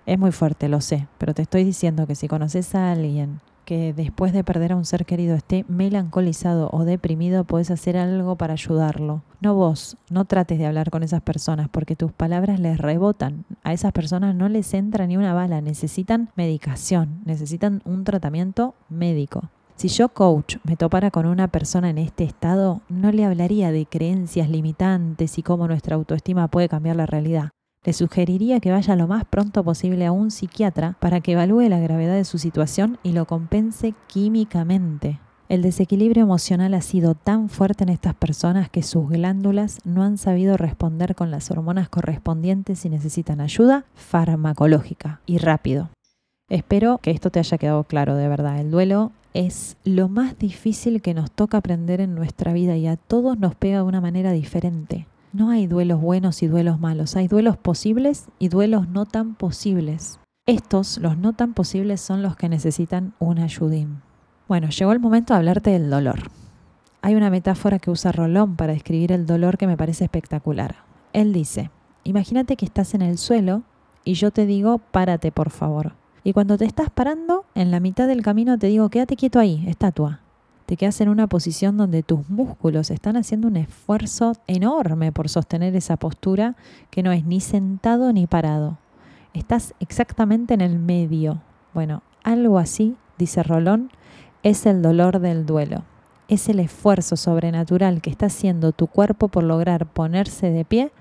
[0.05, 3.93] Es muy fuerte, lo sé, pero te estoy diciendo que si conoces a alguien que
[3.93, 8.53] después de perder a un ser querido esté melancolizado o deprimido, puedes hacer algo para
[8.53, 9.23] ayudarlo.
[9.41, 13.45] No vos, no trates de hablar con esas personas porque tus palabras les rebotan.
[13.63, 19.49] A esas personas no les entra ni una bala, necesitan medicación, necesitan un tratamiento médico.
[19.75, 23.85] Si yo, coach, me topara con una persona en este estado, no le hablaría de
[23.85, 27.49] creencias limitantes y cómo nuestra autoestima puede cambiar la realidad.
[27.83, 31.79] Le sugeriría que vaya lo más pronto posible a un psiquiatra para que evalúe la
[31.79, 35.19] gravedad de su situación y lo compense químicamente.
[35.49, 40.17] El desequilibrio emocional ha sido tan fuerte en estas personas que sus glándulas no han
[40.17, 45.89] sabido responder con las hormonas correspondientes y necesitan ayuda farmacológica y rápido.
[46.49, 48.59] Espero que esto te haya quedado claro de verdad.
[48.59, 52.95] El duelo es lo más difícil que nos toca aprender en nuestra vida y a
[52.95, 55.07] todos nos pega de una manera diferente.
[55.33, 60.19] No hay duelos buenos y duelos malos, hay duelos posibles y duelos no tan posibles.
[60.45, 64.03] Estos, los no tan posibles, son los que necesitan un ayudín.
[64.47, 66.29] Bueno, llegó el momento de hablarte del dolor.
[67.01, 70.75] Hay una metáfora que usa Rolón para describir el dolor que me parece espectacular.
[71.13, 71.71] Él dice,
[72.03, 73.63] imagínate que estás en el suelo
[74.03, 75.95] y yo te digo, párate por favor.
[76.23, 79.65] Y cuando te estás parando, en la mitad del camino te digo, quédate quieto ahí,
[79.67, 80.22] estatua
[80.65, 85.75] te quedas en una posición donde tus músculos están haciendo un esfuerzo enorme por sostener
[85.75, 86.55] esa postura
[86.89, 88.77] que no es ni sentado ni parado.
[89.33, 91.41] Estás exactamente en el medio.
[91.73, 93.91] Bueno, algo así, dice Rolón,
[94.41, 95.83] es el dolor del duelo.
[96.27, 100.91] Es el esfuerzo sobrenatural que está haciendo tu cuerpo por lograr ponerse de pie,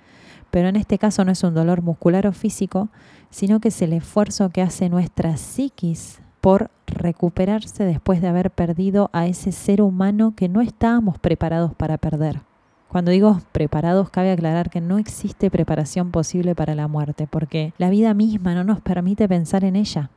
[0.51, 2.89] pero en este caso no es un dolor muscular o físico,
[3.31, 9.11] sino que es el esfuerzo que hace nuestra psiquis por recuperarse después de haber perdido
[9.13, 12.41] a ese ser humano que no estábamos preparados para perder.
[12.89, 17.91] Cuando digo preparados, cabe aclarar que no existe preparación posible para la muerte, porque la
[17.91, 20.11] vida misma no nos permite pensar en ella.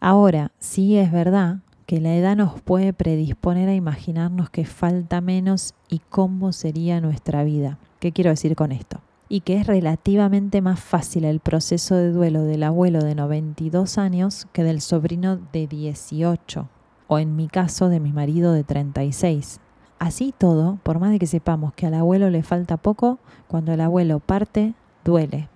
[0.00, 5.74] Ahora, sí es verdad que la edad nos puede predisponer a imaginarnos que falta menos
[5.88, 7.78] y cómo sería nuestra vida.
[7.98, 9.00] ¿Qué quiero decir con esto?
[9.32, 14.46] Y que es relativamente más fácil el proceso de duelo del abuelo de 92 años
[14.52, 16.68] que del sobrino de 18,
[17.06, 19.58] o en mi caso de mi marido de 36.
[19.98, 23.80] Así todo, por más de que sepamos que al abuelo le falta poco, cuando el
[23.80, 25.48] abuelo parte, duele.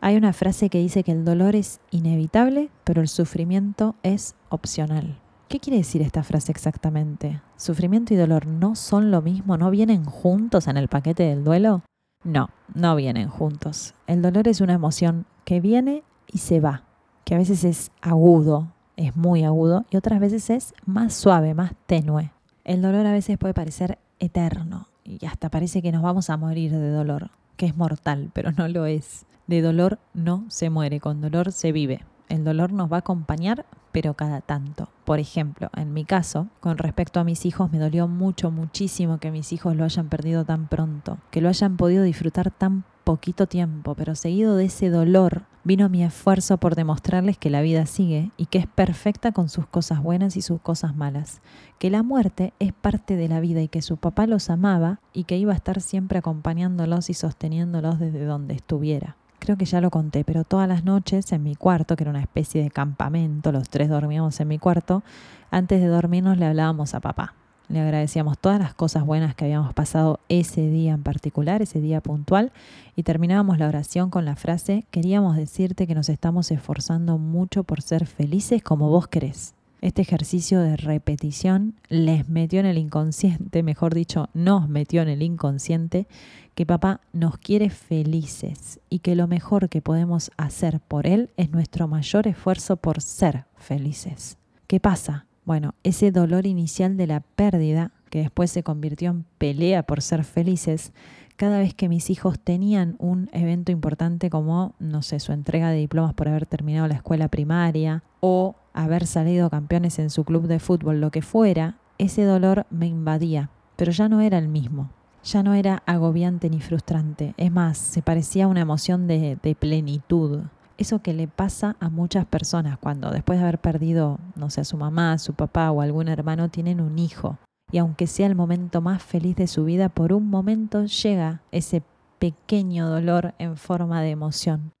[0.00, 5.18] Hay una frase que dice que el dolor es inevitable, pero el sufrimiento es opcional.
[5.48, 7.40] ¿Qué quiere decir esta frase exactamente?
[7.56, 9.56] ¿Sufrimiento y dolor no son lo mismo?
[9.56, 11.82] ¿No vienen juntos en el paquete del duelo?
[12.24, 13.94] No, no vienen juntos.
[14.06, 16.82] El dolor es una emoción que viene y se va,
[17.24, 21.72] que a veces es agudo, es muy agudo, y otras veces es más suave, más
[21.86, 22.32] tenue.
[22.64, 26.72] El dolor a veces puede parecer eterno y hasta parece que nos vamos a morir
[26.72, 29.24] de dolor, que es mortal, pero no lo es.
[29.46, 32.04] De dolor no se muere, con dolor se vive.
[32.28, 34.90] El dolor nos va a acompañar, pero cada tanto.
[35.04, 39.30] Por ejemplo, en mi caso, con respecto a mis hijos, me dolió mucho, muchísimo que
[39.30, 43.94] mis hijos lo hayan perdido tan pronto, que lo hayan podido disfrutar tan poquito tiempo,
[43.94, 48.46] pero seguido de ese dolor vino mi esfuerzo por demostrarles que la vida sigue y
[48.46, 51.40] que es perfecta con sus cosas buenas y sus cosas malas,
[51.78, 55.24] que la muerte es parte de la vida y que su papá los amaba y
[55.24, 59.90] que iba a estar siempre acompañándolos y sosteniéndolos desde donde estuviera creo que ya lo
[59.90, 63.68] conté, pero todas las noches en mi cuarto, que era una especie de campamento, los
[63.68, 65.02] tres dormíamos en mi cuarto,
[65.50, 67.34] antes de dormirnos le hablábamos a papá.
[67.68, 72.00] Le agradecíamos todas las cosas buenas que habíamos pasado ese día en particular, ese día
[72.00, 72.50] puntual,
[72.96, 77.82] y terminábamos la oración con la frase, queríamos decirte que nos estamos esforzando mucho por
[77.82, 79.57] ser felices como vos querés.
[79.80, 85.22] Este ejercicio de repetición les metió en el inconsciente, mejor dicho, nos metió en el
[85.22, 86.08] inconsciente,
[86.56, 91.50] que papá nos quiere felices y que lo mejor que podemos hacer por él es
[91.50, 94.36] nuestro mayor esfuerzo por ser felices.
[94.66, 95.26] ¿Qué pasa?
[95.44, 100.24] Bueno, ese dolor inicial de la pérdida, que después se convirtió en pelea por ser
[100.24, 100.92] felices,
[101.36, 105.78] cada vez que mis hijos tenían un evento importante como, no sé, su entrega de
[105.78, 110.60] diplomas por haber terminado la escuela primaria o haber salido campeones en su club de
[110.60, 114.90] fútbol, lo que fuera, ese dolor me invadía, pero ya no era el mismo.
[115.24, 117.34] ya no era agobiante ni frustrante.
[117.36, 120.44] Es más, se parecía a una emoción de, de, plenitud.
[120.78, 124.64] Eso que le pasa a muchas personas cuando después de haber perdido, no sé, a
[124.64, 127.36] su mamá, a su papá o algún hermano, tienen un hijo.
[127.70, 131.82] Y aunque sea el momento más feliz de su vida, por un momento llega ese
[132.18, 134.72] pequeño dolor en forma de emoción.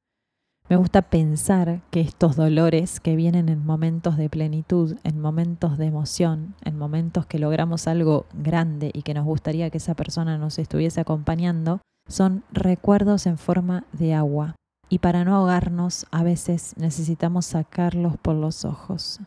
[0.68, 5.86] Me gusta pensar que estos dolores que vienen en momentos de plenitud, en momentos de
[5.86, 10.58] emoción, en momentos que logramos algo grande y que nos gustaría que esa persona nos
[10.58, 14.56] estuviese acompañando, son recuerdos en forma de agua.
[14.90, 19.20] Y para no ahogarnos, a veces necesitamos sacarlos por los ojos.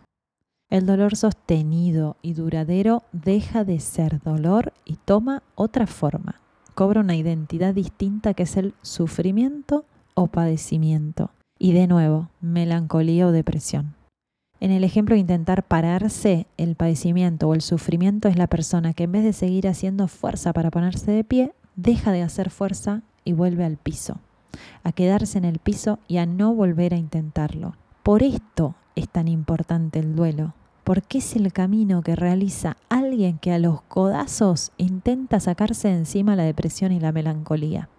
[0.69, 6.39] El dolor sostenido y duradero deja de ser dolor y toma otra forma.
[6.75, 11.31] Cobra una identidad distinta que es el sufrimiento o padecimiento.
[11.59, 13.95] Y de nuevo, melancolía o depresión.
[14.59, 19.03] En el ejemplo de intentar pararse, el padecimiento o el sufrimiento es la persona que
[19.03, 23.33] en vez de seguir haciendo fuerza para ponerse de pie, deja de hacer fuerza y
[23.33, 24.19] vuelve al piso,
[24.83, 27.75] a quedarse en el piso y a no volver a intentarlo.
[28.03, 33.51] Por esto es tan importante el duelo, porque es el camino que realiza alguien que
[33.51, 37.89] a los codazos intenta sacarse de encima la depresión y la melancolía.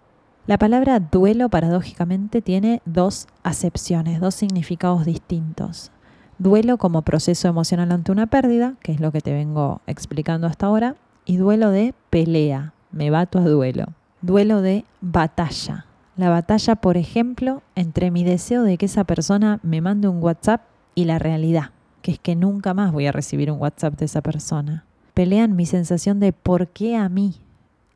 [0.45, 5.89] La palabra duelo paradójicamente tiene dos acepciones, dos significados distintos.
[6.37, 10.65] Duelo como proceso emocional ante una pérdida, que es lo que te vengo explicando hasta
[10.65, 13.85] ahora, y duelo de pelea, me bato a duelo.
[14.21, 15.85] Duelo de batalla.
[16.17, 20.63] La batalla, por ejemplo, entre mi deseo de que esa persona me mande un WhatsApp
[20.93, 21.69] y la realidad,
[22.01, 24.83] que es que nunca más voy a recibir un WhatsApp de esa persona.
[25.13, 27.35] Pelean mi sensación de por qué a mí.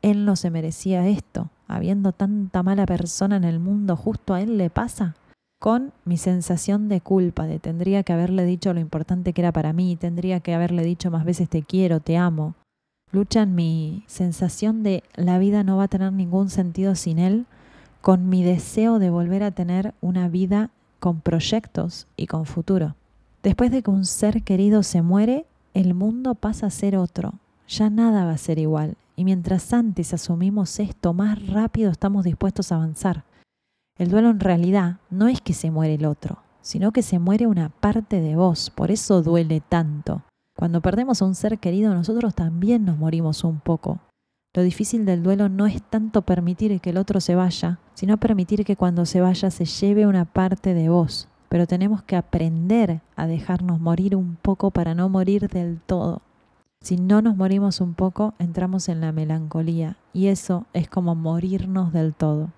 [0.02, 4.56] Él no se merecía esto habiendo tanta mala persona en el mundo, justo a él
[4.56, 5.14] le pasa?
[5.60, 9.72] Con mi sensación de culpa, de tendría que haberle dicho lo importante que era para
[9.72, 12.54] mí, tendría que haberle dicho más veces te quiero, te amo.
[13.12, 17.46] Luchan mi sensación de la vida no va a tener ningún sentido sin él,
[18.00, 22.94] con mi deseo de volver a tener una vida con proyectos y con futuro.
[23.42, 27.34] Después de que un ser querido se muere, el mundo pasa a ser otro.
[27.66, 32.70] Ya nada va a ser igual y mientras antes asumimos esto, más rápido estamos dispuestos
[32.70, 33.24] a avanzar.
[33.96, 37.48] El duelo en realidad no es que se muere el otro, sino que se muere
[37.48, 40.22] una parte de vos, por eso duele tanto.
[40.56, 43.98] Cuando perdemos a un ser querido, nosotros también nos morimos un poco.
[44.54, 48.64] Lo difícil del duelo no es tanto permitir que el otro se vaya, sino permitir
[48.64, 51.26] que cuando se vaya se lleve una parte de vos.
[51.48, 56.22] Pero tenemos que aprender a dejarnos morir un poco para no morir del todo.
[56.88, 61.92] Si no nos morimos un poco, entramos en la melancolía y eso es como morirnos
[61.92, 62.52] del todo.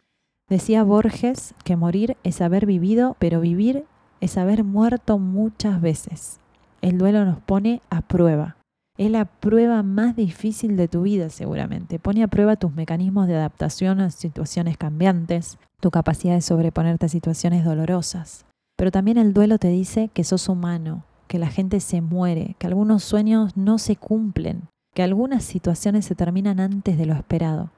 [0.48, 3.86] Decía Borges que morir es haber vivido, pero vivir
[4.20, 6.38] es haber muerto muchas veces.
[6.80, 8.56] El duelo nos pone a prueba.
[8.96, 11.98] Es la prueba más difícil de tu vida seguramente.
[11.98, 17.08] Pone a prueba tus mecanismos de adaptación a situaciones cambiantes, tu capacidad de sobreponerte a
[17.08, 18.46] situaciones dolorosas.
[18.76, 22.66] Pero también el duelo te dice que sos humano, que la gente se muere, que
[22.66, 24.62] algunos sueños no se cumplen,
[24.92, 27.70] que algunas situaciones se terminan antes de lo esperado.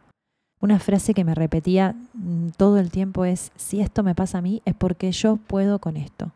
[0.62, 4.40] Una frase que me repetía mm, todo el tiempo es, si esto me pasa a
[4.40, 6.32] mí es porque yo puedo con esto.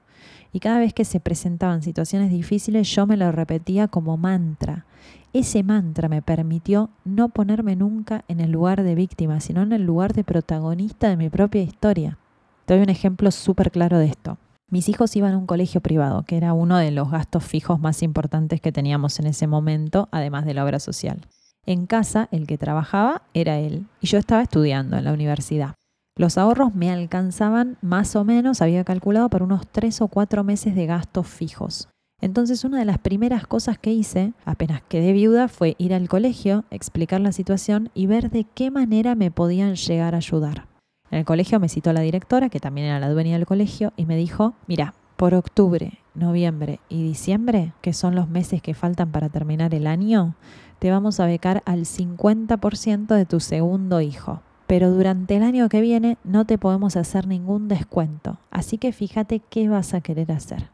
[0.53, 4.85] Y cada vez que se presentaban situaciones difíciles yo me lo repetía como mantra.
[5.33, 9.85] Ese mantra me permitió no ponerme nunca en el lugar de víctima, sino en el
[9.85, 12.19] lugar de protagonista de mi propia historia.
[12.67, 14.37] Te doy un ejemplo súper claro de esto.
[14.69, 18.03] Mis hijos iban a un colegio privado, que era uno de los gastos fijos más
[18.03, 21.21] importantes que teníamos en ese momento, además de la obra social.
[21.67, 25.75] En casa, el que trabajaba era él, y yo estaba estudiando en la universidad.
[26.17, 30.75] Los ahorros me alcanzaban más o menos, había calculado, para unos tres o cuatro meses
[30.75, 31.89] de gastos fijos.
[32.21, 36.65] Entonces una de las primeras cosas que hice, apenas quedé viuda, fue ir al colegio,
[36.71, 40.67] explicar la situación y ver de qué manera me podían llegar a ayudar.
[41.11, 44.07] En el colegio me citó la directora, que también era la dueña del colegio, y
[44.07, 49.29] me dijo, mira, por octubre, noviembre y diciembre, que son los meses que faltan para
[49.29, 50.35] terminar el año,
[50.79, 54.43] te vamos a becar al 50% de tu segundo hijo.
[54.67, 59.41] Pero durante el año que viene no te podemos hacer ningún descuento, así que fíjate
[59.41, 60.71] qué vas a querer hacer.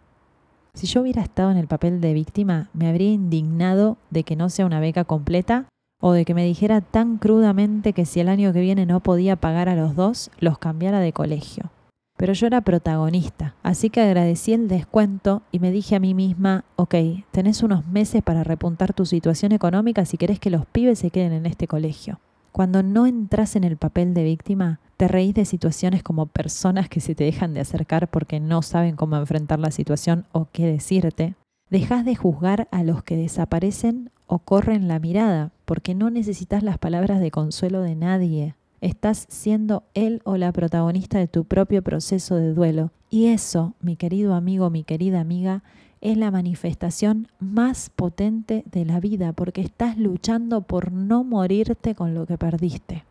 [0.74, 4.48] Si yo hubiera estado en el papel de víctima, me habría indignado de que no
[4.48, 5.66] sea una beca completa
[6.04, 9.36] o de que me dijera tan crudamente que si el año que viene no podía
[9.36, 11.70] pagar a los dos, los cambiara de colegio.
[12.18, 16.64] Pero yo era protagonista, así que agradecí el descuento y me dije a mí misma,
[16.74, 16.96] ok,
[17.30, 21.32] tenés unos meses para repuntar tu situación económica si querés que los pibes se queden
[21.32, 22.18] en este colegio.
[22.50, 27.00] Cuando no entras en el papel de víctima, te reís de situaciones como personas que
[27.00, 31.36] se te dejan de acercar porque no saben cómo enfrentar la situación o qué decirte.
[31.70, 36.62] Dejas de juzgar a los que desaparecen o corre en la mirada, porque no necesitas
[36.62, 38.54] las palabras de consuelo de nadie.
[38.80, 42.92] Estás siendo él o la protagonista de tu propio proceso de duelo.
[43.10, 45.62] Y eso, mi querido amigo, mi querida amiga,
[46.00, 52.14] es la manifestación más potente de la vida, porque estás luchando por no morirte con
[52.14, 53.04] lo que perdiste.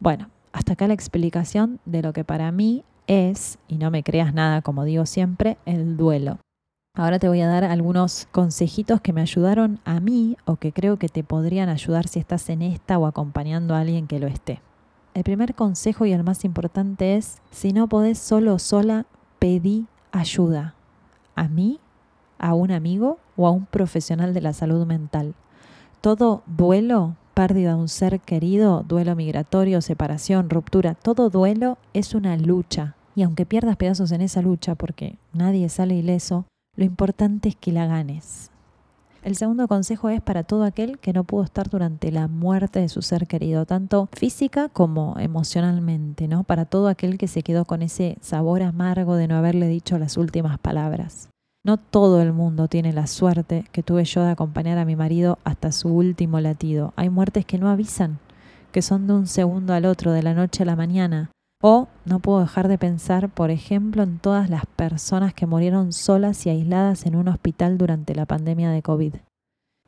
[0.00, 4.32] Bueno, hasta acá la explicación de lo que para mí es, y no me creas
[4.32, 6.38] nada como digo siempre, el duelo.
[6.96, 10.96] Ahora te voy a dar algunos consejitos que me ayudaron a mí o que creo
[10.96, 14.60] que te podrían ayudar si estás en esta o acompañando a alguien que lo esté.
[15.12, 19.06] El primer consejo y el más importante es, si no podés solo o sola,
[19.40, 20.76] pedí ayuda.
[21.34, 21.80] A mí,
[22.38, 25.34] a un amigo o a un profesional de la salud mental.
[26.00, 32.36] Todo duelo, pérdida de un ser querido, duelo migratorio, separación, ruptura, todo duelo es una
[32.36, 32.94] lucha.
[33.16, 37.72] Y aunque pierdas pedazos en esa lucha, porque nadie sale ileso, lo importante es que
[37.72, 38.50] la ganes.
[39.22, 42.90] El segundo consejo es para todo aquel que no pudo estar durante la muerte de
[42.90, 46.44] su ser querido, tanto física como emocionalmente, ¿no?
[46.44, 50.18] Para todo aquel que se quedó con ese sabor amargo de no haberle dicho las
[50.18, 51.30] últimas palabras.
[51.64, 55.38] No todo el mundo tiene la suerte que tuve yo de acompañar a mi marido
[55.44, 56.92] hasta su último latido.
[56.96, 58.18] Hay muertes que no avisan,
[58.72, 61.30] que son de un segundo al otro, de la noche a la mañana.
[61.66, 66.44] O no puedo dejar de pensar, por ejemplo, en todas las personas que murieron solas
[66.44, 69.14] y aisladas en un hospital durante la pandemia de COVID.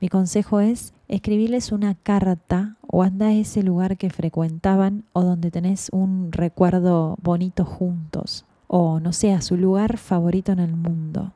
[0.01, 5.51] Mi consejo es escribirles una carta o anda a ese lugar que frecuentaban o donde
[5.51, 11.35] tenés un recuerdo bonito juntos o no sé, a su lugar favorito en el mundo.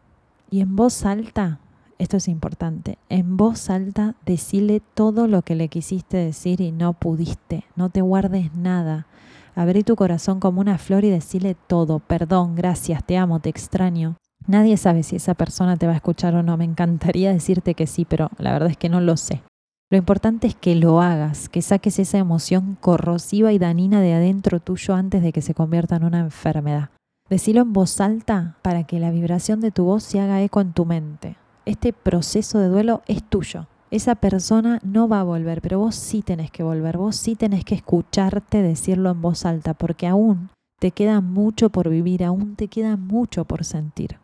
[0.50, 1.60] Y en voz alta,
[1.98, 6.94] esto es importante, en voz alta decile todo lo que le quisiste decir y no
[6.94, 9.06] pudiste, no te guardes nada
[9.54, 14.16] Abrí tu corazón como una flor y decirle todo, perdón, gracias, te amo, te extraño.
[14.46, 16.56] Nadie sabe si esa persona te va a escuchar o no.
[16.56, 19.42] Me encantaría decirte que sí, pero la verdad es que no lo sé.
[19.90, 24.60] Lo importante es que lo hagas, que saques esa emoción corrosiva y danina de adentro
[24.60, 26.90] tuyo antes de que se convierta en una enfermedad.
[27.28, 30.72] Decilo en voz alta para que la vibración de tu voz se haga eco en
[30.72, 31.36] tu mente.
[31.64, 36.22] Este proceso de duelo es tuyo esa persona no va a volver, pero vos sí
[36.22, 40.92] tenés que volver, vos sí tenés que escucharte decirlo en voz alta, porque aún te
[40.92, 44.18] queda mucho por vivir, aún te queda mucho por sentir.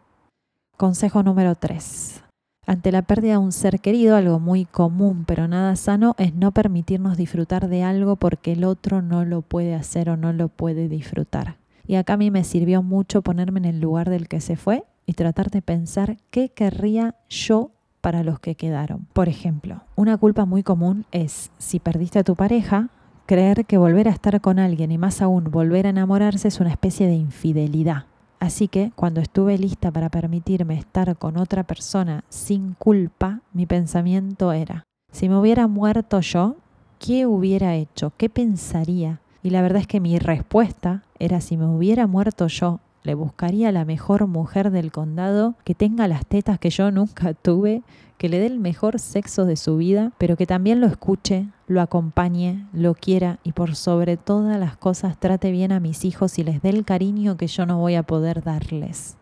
[0.76, 2.22] Consejo número 3.
[2.66, 6.50] Ante la pérdida de un ser querido, algo muy común pero nada sano es no
[6.52, 10.88] permitirnos disfrutar de algo porque el otro no lo puede hacer o no lo puede
[10.88, 11.58] disfrutar.
[11.86, 14.84] Y acá a mí me sirvió mucho ponerme en el lugar del que se fue
[15.06, 17.70] y tratar de pensar qué querría yo
[18.06, 19.08] para los que quedaron.
[19.12, 22.88] Por ejemplo, una culpa muy común es, si perdiste a tu pareja,
[23.26, 26.70] creer que volver a estar con alguien y más aún volver a enamorarse es una
[26.70, 28.04] especie de infidelidad.
[28.38, 34.52] Así que cuando estuve lista para permitirme estar con otra persona sin culpa, mi pensamiento
[34.52, 36.54] era, si me hubiera muerto yo,
[37.00, 38.12] ¿qué hubiera hecho?
[38.16, 39.18] ¿Qué pensaría?
[39.42, 43.72] Y la verdad es que mi respuesta era, si me hubiera muerto yo, le buscaría
[43.72, 47.82] la mejor mujer del condado que tenga las tetas que yo nunca tuve,
[48.18, 51.80] que le dé el mejor sexo de su vida, pero que también lo escuche, lo
[51.80, 56.44] acompañe, lo quiera y por sobre todas las cosas trate bien a mis hijos y
[56.44, 59.16] les dé el cariño que yo no voy a poder darles.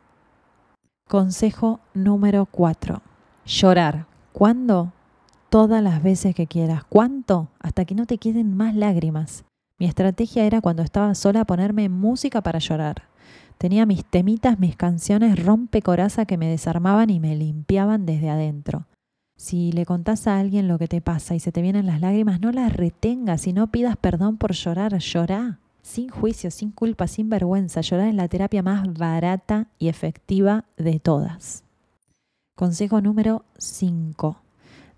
[1.06, 3.02] Consejo número 4.
[3.44, 4.06] Llorar.
[4.32, 4.92] ¿Cuándo?
[5.50, 6.84] Todas las veces que quieras.
[6.88, 7.48] ¿Cuánto?
[7.60, 9.44] Hasta que no te queden más lágrimas.
[9.78, 13.13] Mi estrategia era cuando estaba sola ponerme música para llorar.
[13.58, 18.86] Tenía mis temitas, mis canciones rompe coraza que me desarmaban y me limpiaban desde adentro.
[19.36, 22.40] Si le contás a alguien lo que te pasa y se te vienen las lágrimas,
[22.40, 25.58] no las retengas y no pidas perdón por llorar, llorá.
[25.82, 27.80] Sin juicio, sin culpa, sin vergüenza.
[27.82, 31.64] Llorar es la terapia más barata y efectiva de todas.
[32.56, 34.36] Consejo número 5.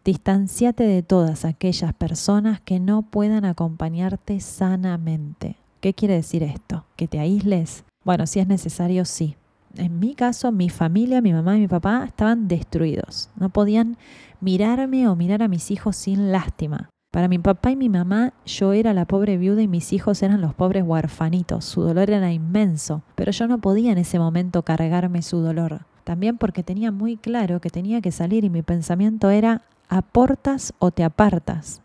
[0.04, 5.56] Distanciate de todas aquellas personas que no puedan acompañarte sanamente.
[5.80, 6.84] ¿Qué quiere decir esto?
[6.94, 7.82] ¿Que te aísles?
[8.06, 9.34] Bueno, si es necesario, sí.
[9.74, 13.30] En mi caso, mi familia, mi mamá y mi papá estaban destruidos.
[13.34, 13.96] No podían
[14.40, 16.88] mirarme o mirar a mis hijos sin lástima.
[17.10, 20.40] Para mi papá y mi mamá, yo era la pobre viuda y mis hijos eran
[20.40, 21.64] los pobres huarfanitos.
[21.64, 25.80] Su dolor era inmenso, pero yo no podía en ese momento cargarme su dolor.
[26.04, 30.92] También porque tenía muy claro que tenía que salir y mi pensamiento era aportas o
[30.92, 31.82] te apartas.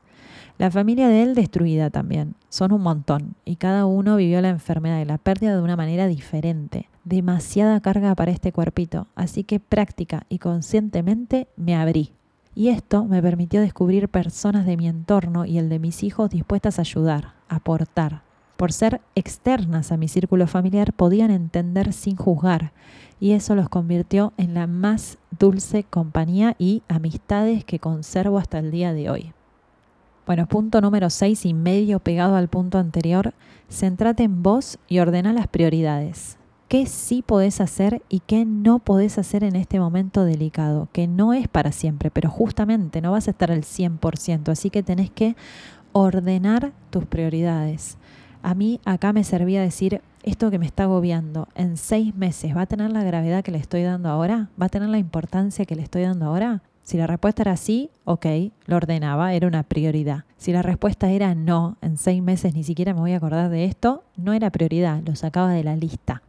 [0.62, 2.36] La familia de él destruida también.
[2.49, 6.05] Son un montón y cada uno vivió la enfermedad y la pérdida de una manera
[6.05, 6.88] diferente.
[7.03, 12.14] Demasiada carga para este cuerpito, así que práctica y conscientemente me abrí.
[12.53, 16.78] Y esto me permitió descubrir personas de mi entorno y el de mis hijos dispuestas
[16.78, 18.22] a ayudar, aportar.
[18.55, 22.72] Por ser externas a mi círculo familiar podían entender sin juzgar
[23.20, 28.70] y eso los convirtió en la más dulce compañía y amistades que conservo hasta el
[28.70, 29.34] día de hoy.
[30.26, 33.34] Bueno, punto número 6 y medio pegado al punto anterior,
[33.69, 36.38] centrate en vos y ordena las prioridades.
[36.67, 40.88] ¿Qué sí podés hacer y qué no podés hacer en este momento delicado?
[40.93, 44.84] Que no es para siempre, pero justamente no vas a estar al 100%, así que
[44.84, 45.36] tenés que
[45.91, 47.97] ordenar tus prioridades.
[48.43, 52.61] A mí acá me servía decir, esto que me está agobiando en seis meses, ¿va
[52.61, 54.49] a tener la gravedad que le estoy dando ahora?
[54.59, 56.61] ¿Va a tener la importancia que le estoy dando ahora?
[56.84, 58.26] Si la respuesta era sí, ok,
[58.66, 60.26] lo ordenaba, era una prioridad.
[60.38, 63.66] Si la respuesta era no, en seis meses ni siquiera me voy a acordar de
[63.66, 66.22] esto, no era prioridad, lo sacaba de la lista.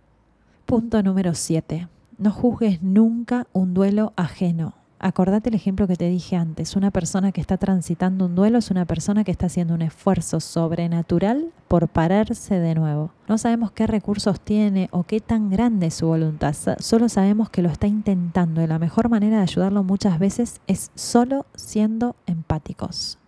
[0.67, 1.89] Punto número 7.
[2.19, 4.75] No juzgues nunca un duelo ajeno.
[5.05, 6.77] Acordate el ejemplo que te dije antes.
[6.77, 10.39] Una persona que está transitando un duelo es una persona que está haciendo un esfuerzo
[10.39, 13.11] sobrenatural por pararse de nuevo.
[13.29, 16.55] No sabemos qué recursos tiene o qué tan grande es su voluntad.
[16.79, 20.93] Solo sabemos que lo está intentando y la mejor manera de ayudarlo muchas veces es
[20.95, 23.19] solo siendo empáticos.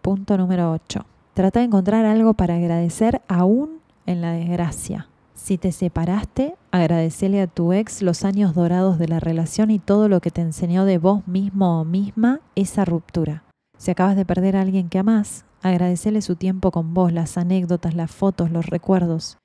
[0.00, 1.06] Punto número 8.
[1.34, 5.06] Trata de encontrar algo para agradecer aún en la desgracia.
[5.42, 10.08] Si te separaste, agradecele a tu ex los años dorados de la relación y todo
[10.08, 13.42] lo que te enseñó de vos mismo o misma esa ruptura.
[13.76, 17.96] Si acabas de perder a alguien que amás, agradecele su tiempo con vos, las anécdotas,
[17.96, 19.38] las fotos, los recuerdos.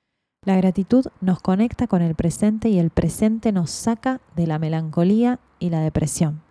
[0.46, 5.40] La gratitud nos conecta con el presente y el presente nos saca de la melancolía
[5.58, 6.42] y la depresión.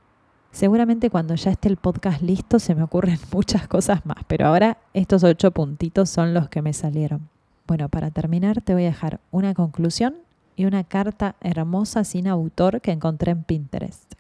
[0.52, 4.80] Seguramente cuando ya esté el podcast listo se me ocurren muchas cosas más, pero ahora
[4.93, 7.30] estos ocho puntitos son los que me salieron.
[7.68, 10.15] Bueno, para terminar te voy a dejar una conclusión
[10.55, 14.13] y una carta hermosa sin autor que encontré en Pinterest.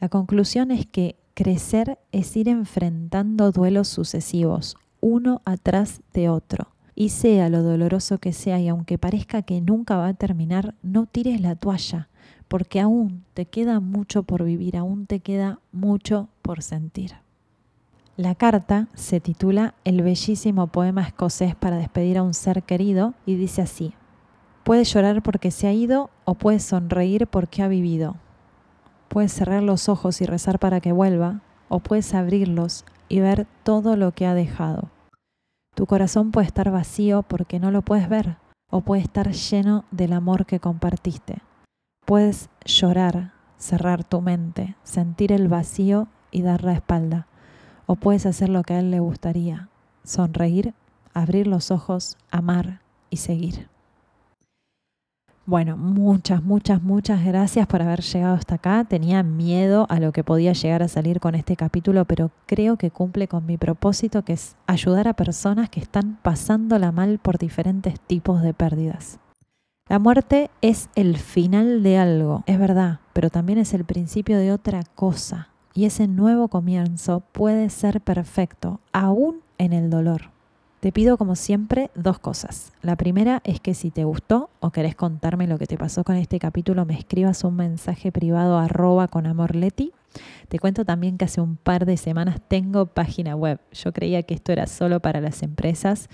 [0.00, 6.68] La conclusión es que crecer es ir enfrentando duelos sucesivos, uno atrás de otro.
[6.94, 11.04] Y sea lo doloroso que sea y aunque parezca que nunca va a terminar, no
[11.04, 12.08] tires la toalla,
[12.48, 17.25] porque aún te queda mucho por vivir, aún te queda mucho por sentir.
[18.16, 23.36] La carta se titula El bellísimo poema escocés para despedir a un ser querido y
[23.36, 23.92] dice así,
[24.64, 28.16] Puedes llorar porque se ha ido o puedes sonreír porque ha vivido.
[29.08, 33.96] Puedes cerrar los ojos y rezar para que vuelva o puedes abrirlos y ver todo
[33.96, 34.88] lo que ha dejado.
[35.74, 38.38] Tu corazón puede estar vacío porque no lo puedes ver
[38.70, 41.42] o puede estar lleno del amor que compartiste.
[42.06, 47.26] Puedes llorar, cerrar tu mente, sentir el vacío y dar la espalda
[47.86, 49.68] o puedes hacer lo que a él le gustaría,
[50.04, 50.74] sonreír,
[51.14, 52.80] abrir los ojos, amar
[53.10, 53.68] y seguir.
[55.46, 58.82] Bueno, muchas, muchas, muchas gracias por haber llegado hasta acá.
[58.82, 62.90] Tenía miedo a lo que podía llegar a salir con este capítulo, pero creo que
[62.90, 68.00] cumple con mi propósito, que es ayudar a personas que están pasándola mal por diferentes
[68.00, 69.20] tipos de pérdidas.
[69.88, 74.50] La muerte es el final de algo, es verdad, pero también es el principio de
[74.50, 80.30] otra cosa y ese nuevo comienzo puede ser perfecto, aún en el dolor.
[80.80, 82.72] Te pido como siempre dos cosas.
[82.80, 86.16] La primera es que si te gustó o querés contarme lo que te pasó con
[86.16, 89.52] este capítulo, me escribas un mensaje privado arroba con amor.
[90.48, 93.60] Te cuento también que hace un par de semanas tengo página web.
[93.72, 96.08] Yo creía que esto era solo para las empresas,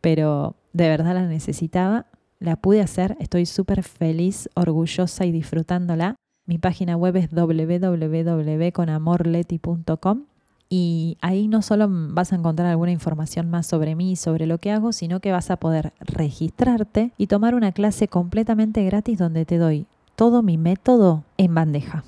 [0.00, 2.06] pero de verdad la necesitaba.
[2.40, 6.16] La pude hacer, estoy súper feliz, orgullosa y disfrutándola.
[6.46, 10.24] Mi página web es www.conamorleti.com
[10.68, 14.70] y ahí no solo vas a encontrar alguna información más sobre mí sobre lo que
[14.70, 19.56] hago, sino que vas a poder registrarte y tomar una clase completamente gratis donde te
[19.58, 19.86] doy
[20.16, 22.04] todo mi método en bandeja.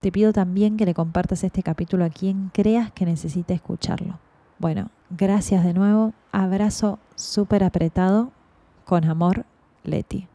[0.00, 4.18] Te pido también que le compartas este capítulo a quien creas que necesite escucharlo.
[4.58, 6.12] Bueno, gracias de nuevo.
[6.32, 8.32] Abrazo súper apretado.
[8.84, 9.46] Con amor,
[9.84, 10.26] Leti.